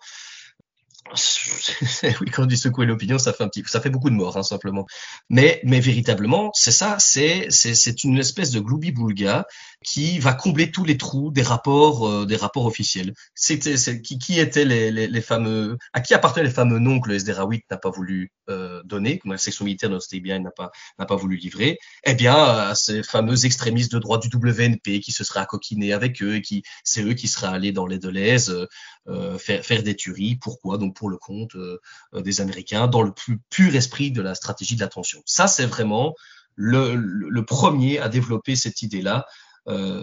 oui, 2.21 2.31
quand 2.33 2.45
on 2.45 2.47
dit 2.47 2.57
secouer 2.57 2.87
l'opinion, 2.87 3.19
ça 3.19 3.33
fait 3.33 3.45
un 3.45 3.49
petit, 3.49 3.63
ça 3.67 3.81
fait 3.81 3.91
beaucoup 3.91 4.09
de 4.09 4.15
morts, 4.15 4.37
hein, 4.37 4.43
simplement. 4.43 4.87
Mais, 5.29 5.61
mais 5.65 5.81
véritablement, 5.81 6.51
c'est 6.55 6.73
ça, 6.73 6.97
c'est, 6.99 7.47
c'est, 7.51 7.75
c'est 7.75 8.05
une 8.05 8.19
espèce 8.19 8.51
de 8.51 8.61
gloubi-boulga 8.61 9.45
qui 9.83 10.19
va 10.19 10.33
combler 10.33 10.71
tous 10.71 10.85
les 10.85 10.97
trous 10.97 11.31
des 11.31 11.43
rapports, 11.43 12.09
euh, 12.09 12.27
des 12.27 12.37
rapports 12.37 12.67
officiels. 12.67 13.15
C'était, 13.35 13.75
qui, 14.01 14.19
qui 14.19 14.39
étaient 14.39 14.65
les, 14.65 14.91
les, 14.91 15.07
les, 15.07 15.21
fameux, 15.21 15.79
à 15.93 16.01
qui 16.01 16.15
appartenaient 16.15 16.47
les 16.47 16.53
fameux 16.53 16.79
noms 16.79 17.01
que 17.01 17.09
le 17.09 17.19
SDR8 17.19 17.63
n'a 17.71 17.77
pas 17.77 17.91
voulu 17.91 18.33
euh, 18.49 18.83
donner, 18.85 19.19
que 19.19 19.29
la 19.29 19.39
section 19.39 19.65
militaire 19.65 19.91
de 19.91 20.19
bien 20.19 20.39
n'a 20.39 20.51
pas, 20.51 20.71
n'a 20.99 21.07
pas 21.07 21.17
voulu 21.17 21.37
livrer. 21.37 21.79
Eh 22.05 22.15
bien, 22.15 22.35
à 22.35 22.75
ces 22.75 23.03
fameux 23.03 23.45
extrémistes 23.45 23.93
de 23.93 23.99
droite 23.99 24.27
du 24.27 24.37
WNP 24.37 25.01
qui 25.01 25.13
se 25.13 25.25
seraient 25.25 25.41
accoquinés 25.41 25.93
avec 25.93 26.23
eux 26.23 26.37
et 26.37 26.43
qui, 26.43 26.63
c'est 26.85 27.03
eux 27.03 27.15
qui 27.15 27.29
seraient 27.29 27.49
allés 27.49 27.73
dans 27.73 27.87
les 27.87 27.99
Deleuze 27.99 28.69
euh, 29.09 29.39
faire, 29.39 29.65
faire 29.65 29.83
des 29.83 29.97
tueries. 29.97 30.37
Pourquoi? 30.37 30.79
Donc 30.79 30.95
pour 30.95 31.11
le 31.11 31.17
compte 31.17 31.55
euh, 31.57 31.81
euh, 32.15 32.23
des 32.23 32.41
Américains, 32.41 32.87
dans 32.87 33.03
le 33.03 33.13
plus 33.13 33.39
pur 33.51 33.75
esprit 33.75 34.11
de 34.11 34.23
la 34.23 34.35
stratégie 34.35 34.77
de 34.77 34.81
l'attention. 34.81 35.23
Ça, 35.27 35.47
c'est 35.47 35.67
vraiment 35.67 36.15
le, 36.55 36.95
le, 36.95 37.45
premier 37.45 37.99
à 37.99 38.09
développer 38.09 38.57
cette 38.57 38.83
idée-là, 38.83 39.25
euh, 39.25 39.29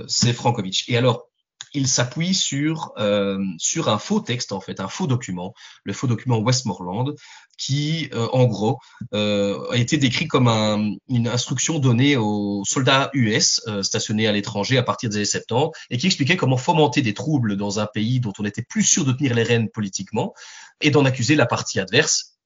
c'est 0.08 0.34
Frankovitch. 0.34 0.90
Et 0.90 0.98
alors, 0.98 1.30
il 1.74 1.88
s'appuie 1.88 2.34
sur 2.34 2.94
euh, 2.98 3.38
sur 3.58 3.90
un 3.90 4.00
faux 4.00 4.20
texte 4.20 4.52
en 4.52 4.60
fait, 4.60 4.80
un 4.80 4.88
faux 4.88 5.08
document, 5.08 5.54
le 5.84 5.94
faux 5.94 6.08
document 6.08 6.40
Westmoreland, 6.40 7.14
qui 7.58 8.10
euh, 8.14 8.28
en 8.32 8.46
gros 8.46 8.80
euh, 9.14 9.70
a 9.70 9.78
été 9.78 9.98
décrit 9.98 10.28
comme 10.28 10.48
un, 10.48 10.92
une 11.08 11.28
instruction 11.28 11.80
donnée 11.80 12.18
aux 12.18 12.64
soldats 12.66 13.10
US 13.14 13.62
stationnés 13.82 14.28
à 14.28 14.32
l'étranger 14.32 14.78
à 14.78 14.84
partir 14.84 15.10
des 15.10 15.18
années 15.18 15.26
70 15.26 15.72
et 15.90 15.98
qui 15.98 16.08
expliquait 16.08 16.38
comment 16.38 16.58
fomenter 16.58 17.02
des 17.02 17.14
troubles 17.14 17.56
dans 17.58 17.80
un 17.80 17.86
pays 17.86 18.20
dont 18.20 18.34
on 18.40 18.46
était 18.46 18.64
plus 18.64 18.84
sûr 18.84 19.06
de 19.06 19.12
tenir 19.12 19.34
les 19.34 19.44
rênes 19.44 19.70
politiquement 19.70 20.34
et 20.82 20.92
d'en 20.92 21.06
accuser 21.06 21.36
la 21.36 21.46
partie 21.46 21.80
adverse 21.80 22.39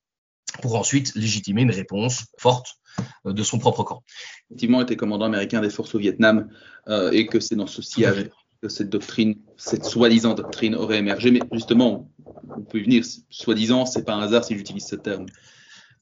pour 0.62 0.76
ensuite 0.76 1.14
légitimer 1.16 1.62
une 1.64 1.72
réponse 1.72 2.26
forte 2.38 2.78
de 3.26 3.44
son 3.44 3.60
propre 3.60 3.84
camp. 3.84 4.04
Effectivement, 4.50 4.82
était 4.82 4.96
commandant 4.96 5.26
américain 5.26 5.62
des 5.62 5.70
forces 5.70 5.96
au 5.96 6.00
Vietnam 6.00 6.50
euh, 6.88 7.12
et 7.12 7.26
que 7.26 7.40
c'est 7.40 7.56
dans 7.56 7.68
ce 7.68 7.82
sillage 7.82 8.30
que 8.62 8.70
cette 8.70 8.90
doctrine, 8.90 9.36
cette 9.58 9.84
soi-disant 9.84 10.36
doctrine 10.36 10.76
aurait 10.76 10.98
émergé. 10.98 11.32
Mais 11.32 11.42
justement, 11.52 12.10
on 12.56 12.62
peut 12.62 12.80
y 12.80 12.84
venir, 12.84 13.04
soi-disant, 13.30 13.86
c'est 13.86 14.04
pas 14.04 14.14
un 14.14 14.22
hasard 14.22 14.44
si 14.44 14.56
j'utilise 14.56 14.86
ce 14.86 14.96
terme. 14.96 15.26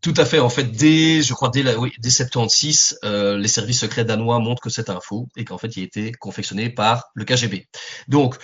Tout 0.02 0.14
à 0.18 0.26
fait. 0.26 0.40
En 0.40 0.50
fait, 0.50 0.64
dès, 0.64 1.22
je 1.22 1.34
crois, 1.34 1.50
dès, 1.50 1.64
la, 1.64 1.78
oui, 1.78 1.92
dès 2.00 2.10
76, 2.10 3.00
euh, 3.04 3.38
les 3.38 3.48
services 3.48 3.82
secrets 3.82 4.06
danois 4.06 4.40
montrent 4.40 4.62
que 4.62 4.70
c'est 4.70 4.90
un 4.90 5.00
faux 5.00 5.28
et 5.38 5.46
qu'en 5.46 5.58
fait, 5.58 5.76
il 5.78 5.82
a 5.82 5.86
été 5.86 6.12
confectionné 6.12 6.70
par 6.70 7.12
le 7.14 7.24
KGB. 7.24 7.68
Donc, 8.08 8.36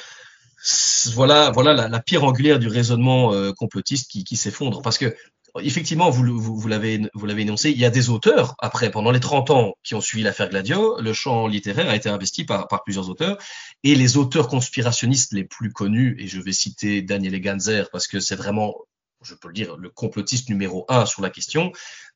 voilà, 1.13 1.52
voilà 1.52 1.74
la, 1.74 1.88
la, 1.88 2.00
pierre 2.00 2.24
angulaire 2.24 2.60
du 2.60 2.67
raisonnement 2.67 3.34
euh, 3.34 3.54
complotiste 3.54 4.10
qui, 4.10 4.24
qui 4.24 4.36
s'effondre. 4.36 4.82
Parce 4.82 4.98
que 4.98 5.15
effectivement, 5.62 6.10
vous, 6.10 6.24
vous, 6.39 6.58
vous 6.58 6.67
l'avez 6.67 7.02
énoncé, 7.41 7.72
il 7.72 7.78
y 7.78 7.86
a 7.86 7.89
des 7.89 8.10
auteurs, 8.10 8.56
après, 8.60 8.91
pendant 8.91 9.12
les 9.12 9.20
30 9.20 9.50
ans 9.52 9.74
qui 9.84 9.96
ont 9.96 10.02
suivi 10.02 10.24
l'affaire 10.24 10.50
Gladio, 10.50 11.00
le 11.00 11.13
champ 11.13 11.48
littéraire 11.48 11.89
a 11.89 11.96
été 11.96 12.10
investi 12.10 12.46
par, 12.46 12.67
par, 12.67 12.84
plusieurs 12.84 13.10
auteurs, 13.10 13.38
et 13.84 13.96
les 13.96 14.17
auteurs 14.17 14.48
conspirationnistes 14.48 15.34
les 15.34 15.43
plus 15.43 15.72
connus, 15.72 16.15
et 16.20 16.28
je 16.28 16.39
vais 16.41 16.54
citer 16.54 17.02
Daniel 17.02 17.39
Ganzer, 17.39 17.89
parce 17.91 18.08
que 18.08 18.20
c'est 18.20 18.36
vraiment, 18.36 18.76
je 19.22 19.36
peux 19.36 19.48
le 19.48 19.54
dire, 19.54 19.78
le 19.78 19.89
complotiste 19.89 20.50
numéro 20.50 20.86
un 20.89 21.06
sur 21.06 21.22
la 21.22 21.30
question, 21.30 21.72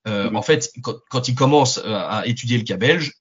euh, 0.07 0.29
mm-hmm. 0.29 0.35
en 0.35 0.41
fait, 0.41 0.71
quand, 0.81 0.95
quand, 1.09 1.27
il 1.27 1.35
commence 1.35 1.77
euh, 1.79 1.93
à 1.93 2.23
étudier 2.25 2.57
le 2.57 2.63
cas 2.63 2.77
belge, 2.77 3.13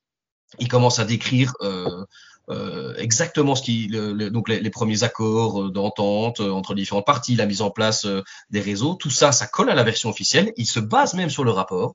il 0.58 0.68
commence 0.68 0.98
à 0.98 1.04
décrire 1.04 1.54
euh, 1.60 2.04
euh, 2.50 2.94
exactement 2.96 3.54
ce 3.54 3.62
qui, 3.62 3.86
le, 3.88 4.28
donc 4.30 4.48
les, 4.48 4.70
premiers 4.70 5.04
accords 5.04 5.62
euh, 5.62 5.70
d'entente 5.70 6.40
euh, 6.40 6.50
entre 6.50 6.74
différentes 6.74 7.06
parties, 7.06 7.36
la 7.36 7.46
mise 7.46 7.62
en 7.62 7.70
place 7.70 8.06
des 8.50 8.60
réseaux, 8.60 8.94
tout 8.94 9.10
ça, 9.10 9.30
ça 9.30 9.46
colle 9.46 9.70
à 9.70 9.74
la 9.74 9.84
version 9.84 10.10
officielle. 10.10 10.52
Il 10.56 10.66
se 10.66 10.80
base 10.80 11.14
même 11.14 11.30
sur 11.30 11.44
le 11.44 11.52
rapport. 11.52 11.94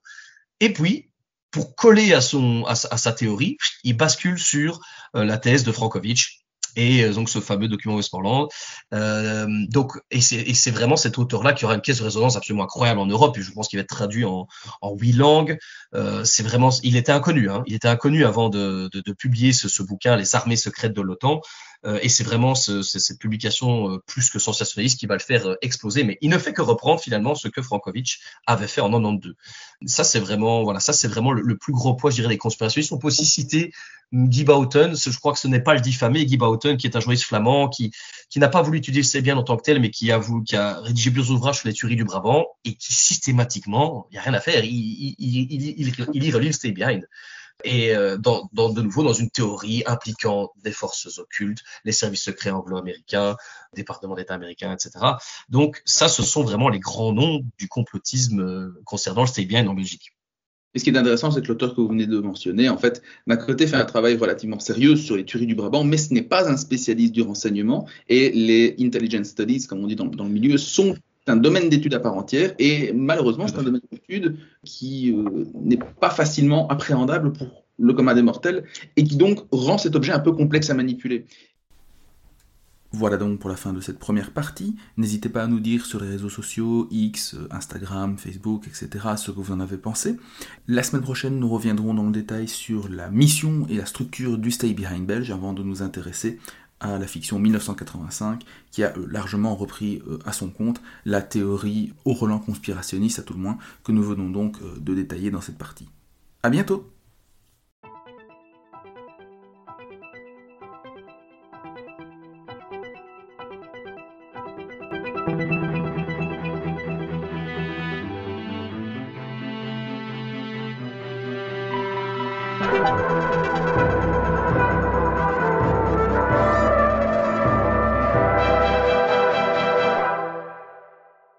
Et 0.61 0.71
puis, 0.71 1.09
pour 1.51 1.75
coller 1.75 2.13
à 2.13 2.21
son 2.21 2.63
à, 2.65 2.75
sa 2.75 3.11
théorie, 3.11 3.57
il 3.83 3.97
bascule 3.97 4.39
sur 4.39 4.79
la 5.13 5.37
thèse 5.37 5.63
de 5.63 5.71
Frankovitch 5.71 6.44
et 6.75 7.03
euh, 7.03 7.13
donc 7.13 7.29
ce 7.29 7.39
fameux 7.39 7.67
document 7.67 7.95
Westmoreland. 7.95 8.47
Euh, 8.93 9.47
donc, 9.69 9.93
et 10.11 10.21
c'est 10.21 10.71
vraiment 10.71 10.97
cet 10.97 11.17
auteur-là 11.17 11.53
qui 11.53 11.65
aura 11.65 11.75
une 11.75 11.81
caisse 11.81 11.99
de 11.99 12.03
résonance 12.03 12.35
absolument 12.35 12.63
incroyable 12.63 12.99
en 12.99 13.05
Europe, 13.05 13.37
et 13.37 13.41
je 13.41 13.51
pense 13.51 13.67
qu'il 13.67 13.77
va 13.77 13.81
être 13.81 13.89
traduit 13.89 14.25
en, 14.25 14.47
en 14.81 14.95
huit 14.95 15.13
langues. 15.13 15.57
Euh, 15.93 16.23
c'est 16.23 16.43
vraiment, 16.43 16.71
il 16.83 16.95
était 16.95 17.11
inconnu, 17.11 17.49
hein, 17.49 17.63
il 17.67 17.75
était 17.75 17.87
inconnu 17.87 18.25
avant 18.25 18.49
de, 18.49 18.89
de, 18.91 19.01
de 19.01 19.13
publier 19.13 19.53
ce, 19.53 19.69
ce, 19.69 19.83
bouquin, 19.83 20.15
Les 20.15 20.35
armées 20.35 20.55
secrètes 20.55 20.93
de 20.93 21.01
l'OTAN. 21.01 21.41
Euh, 21.85 21.99
et 22.01 22.09
c'est 22.09 22.23
vraiment 22.23 22.55
ce, 22.55 22.81
cette 22.81 23.19
publication 23.19 23.91
euh, 23.91 23.97
plus 24.07 24.29
que 24.29 24.39
sensationnaliste 24.39 24.99
qui 24.99 25.05
va 25.05 25.15
le 25.15 25.21
faire 25.21 25.55
exploser. 25.61 26.03
Mais 26.03 26.17
il 26.21 26.29
ne 26.29 26.37
fait 26.37 26.53
que 26.53 26.61
reprendre 26.61 26.99
finalement 26.99 27.35
ce 27.35 27.47
que 27.47 27.61
Frankovitch 27.61 28.21
avait 28.47 28.67
fait 28.67 28.81
en 28.81 28.89
92. 28.89 29.35
Ça, 29.85 30.03
c'est 30.03 30.19
vraiment, 30.19 30.63
voilà, 30.63 30.79
ça, 30.79 30.93
c'est 30.93 31.07
vraiment 31.07 31.31
le, 31.31 31.57
plus 31.57 31.73
gros 31.73 31.95
poids, 31.95 32.09
je 32.09 32.15
dirais, 32.15 32.29
des 32.29 32.37
conspirationnistes. 32.37 32.91
On 32.91 32.97
peut 32.97 33.07
aussi 33.07 33.25
citer 33.25 33.71
Guy 34.15 34.43
Bauten. 34.43 34.95
Je 34.95 35.17
crois 35.19 35.33
que 35.33 35.39
ce 35.39 35.47
n'est 35.47 35.61
pas 35.61 35.73
le 35.73 35.81
diffamé 35.81 36.25
Guy 36.25 36.37
Bauten, 36.37 36.77
qui 36.77 36.87
est 36.87 36.95
un 36.95 36.99
journaliste 36.99 37.25
flamand, 37.25 37.69
qui, 37.69 37.91
qui 38.29 38.39
n'a 38.39 38.47
pas 38.47 38.61
voulu 38.61 38.79
étudier 38.79 39.01
le 39.01 39.21
bien 39.21 39.37
en 39.37 39.43
tant 39.43 39.57
que 39.57 39.63
tel, 39.63 39.79
mais 39.79 39.91
qui 39.91 40.11
a, 40.11 40.17
voulu, 40.17 40.43
qui 40.43 40.55
a 40.55 40.79
rédigé 40.81 41.11
plusieurs 41.11 41.35
ouvrages 41.35 41.59
sur 41.59 41.67
les 41.67 41.73
tueries 41.73 41.95
du 41.95 42.05
Brabant 42.05 42.45
et 42.63 42.75
qui 42.75 42.93
systématiquement, 42.93 44.07
il 44.11 44.15
n'y 44.15 44.19
a 44.19 44.21
rien 44.21 44.33
à 44.33 44.39
faire, 44.39 44.63
il, 44.63 44.71
il, 44.71 45.15
il, 45.19 45.95
il, 46.13 46.31
le 46.31 46.71
Behind 46.71 47.05
et 47.63 47.95
euh, 47.95 48.17
dans, 48.17 48.49
dans, 48.53 48.69
de 48.69 48.81
nouveau 48.81 49.03
dans 49.03 49.13
une 49.13 49.29
théorie 49.29 49.83
impliquant 49.85 50.51
des 50.63 50.71
forces 50.71 51.17
occultes, 51.17 51.63
les 51.85 51.91
services 51.91 52.23
secrets 52.23 52.51
anglo-américains, 52.51 53.37
département 53.73 54.15
d'État 54.15 54.33
américain, 54.33 54.73
etc. 54.73 54.91
Donc 55.49 55.81
ça, 55.85 56.07
ce 56.07 56.23
sont 56.23 56.43
vraiment 56.43 56.69
les 56.69 56.79
grands 56.79 57.13
noms 57.13 57.41
du 57.57 57.67
complotisme 57.67 58.41
euh, 58.41 58.81
concernant 58.85 59.21
le 59.21 59.27
stay 59.27 59.45
bien 59.45 59.65
en 59.67 59.73
Belgique. 59.73 60.14
Ce 60.75 60.83
qui 60.83 60.89
est 60.89 60.97
intéressant, 60.97 61.31
c'est 61.31 61.41
que 61.41 61.47
l'auteur 61.47 61.73
que 61.73 61.81
vous 61.81 61.87
venez 61.87 62.07
de 62.07 62.19
mentionner, 62.19 62.67
en 62.69 62.77
fait, 62.77 63.01
d'un 63.27 63.37
côté, 63.37 63.65
fait 63.67 63.77
un 63.77 63.85
travail 63.85 64.17
relativement 64.17 64.59
sérieux 64.59 64.95
sur 64.95 65.15
les 65.15 65.23
tueries 65.23 65.47
du 65.47 65.55
Brabant, 65.55 65.83
mais 65.83 65.97
ce 65.97 66.13
n'est 66.13 66.21
pas 66.21 66.49
un 66.49 66.57
spécialiste 66.57 67.13
du 67.13 67.21
renseignement. 67.21 67.87
Et 68.09 68.31
les 68.31 68.75
intelligence 68.79 69.27
studies, 69.27 69.65
comme 69.67 69.83
on 69.83 69.87
dit 69.87 69.95
dans, 69.95 70.05
dans 70.05 70.25
le 70.25 70.31
milieu, 70.31 70.57
sont 70.57 70.95
un 71.27 71.37
domaine 71.37 71.69
d'études 71.69 71.93
à 71.93 71.99
part 71.99 72.15
entière 72.15 72.53
et 72.59 72.93
malheureusement 72.93 73.47
c'est 73.47 73.57
un 73.57 73.63
domaine 73.63 73.81
d'études 73.91 74.37
qui 74.63 75.11
euh, 75.11 75.45
n'est 75.55 75.79
pas 75.99 76.09
facilement 76.11 76.67
appréhendable 76.67 77.33
pour 77.33 77.65
le 77.79 77.93
commun 77.93 78.13
des 78.13 78.21
mortels 78.21 78.63
et 78.95 79.03
qui 79.03 79.17
donc 79.17 79.39
rend 79.51 79.77
cet 79.77 79.95
objet 79.95 80.11
un 80.11 80.19
peu 80.19 80.31
complexe 80.31 80.69
à 80.69 80.73
manipuler. 80.73 81.25
Voilà 82.97 83.17
donc 83.17 83.39
pour 83.39 83.49
la 83.49 83.57
fin 83.57 83.73
de 83.73 83.81
cette 83.81 83.99
première 83.99 84.31
partie. 84.31 84.77
N'hésitez 84.95 85.27
pas 85.27 85.43
à 85.43 85.47
nous 85.47 85.59
dire 85.59 85.85
sur 85.85 86.01
les 86.01 86.07
réseaux 86.07 86.29
sociaux, 86.29 86.87
X, 86.91 87.35
Instagram, 87.51 88.17
Facebook, 88.17 88.67
etc., 88.67 89.05
ce 89.17 89.31
que 89.31 89.39
vous 89.41 89.51
en 89.51 89.59
avez 89.59 89.75
pensé. 89.75 90.15
La 90.69 90.81
semaine 90.81 91.01
prochaine, 91.01 91.37
nous 91.37 91.49
reviendrons 91.49 91.93
dans 91.93 92.05
le 92.05 92.13
détail 92.13 92.47
sur 92.47 92.87
la 92.87 93.09
mission 93.09 93.67
et 93.69 93.75
la 93.75 93.85
structure 93.85 94.37
du 94.37 94.49
Stay 94.49 94.73
Behind 94.73 95.05
Belge 95.05 95.29
avant 95.29 95.51
de 95.51 95.61
nous 95.61 95.83
intéresser 95.83 96.39
à 96.79 96.97
la 96.97 97.05
fiction 97.05 97.37
1985, 97.37 98.43
qui 98.71 98.81
a 98.85 98.95
euh, 98.97 99.05
largement 99.11 99.57
repris 99.57 100.01
euh, 100.07 100.17
à 100.25 100.31
son 100.31 100.49
compte 100.49 100.81
la 101.03 101.21
théorie 101.21 101.91
au 102.05 102.13
relent 102.13 102.39
conspirationniste, 102.39 103.19
à 103.19 103.23
tout 103.23 103.33
le 103.33 103.39
moins, 103.39 103.57
que 103.83 103.91
nous 103.91 104.03
venons 104.03 104.29
donc 104.29 104.55
euh, 104.61 104.73
de 104.79 104.93
détailler 104.93 105.31
dans 105.31 105.41
cette 105.41 105.57
partie. 105.57 105.89
A 106.43 106.49
bientôt 106.49 106.89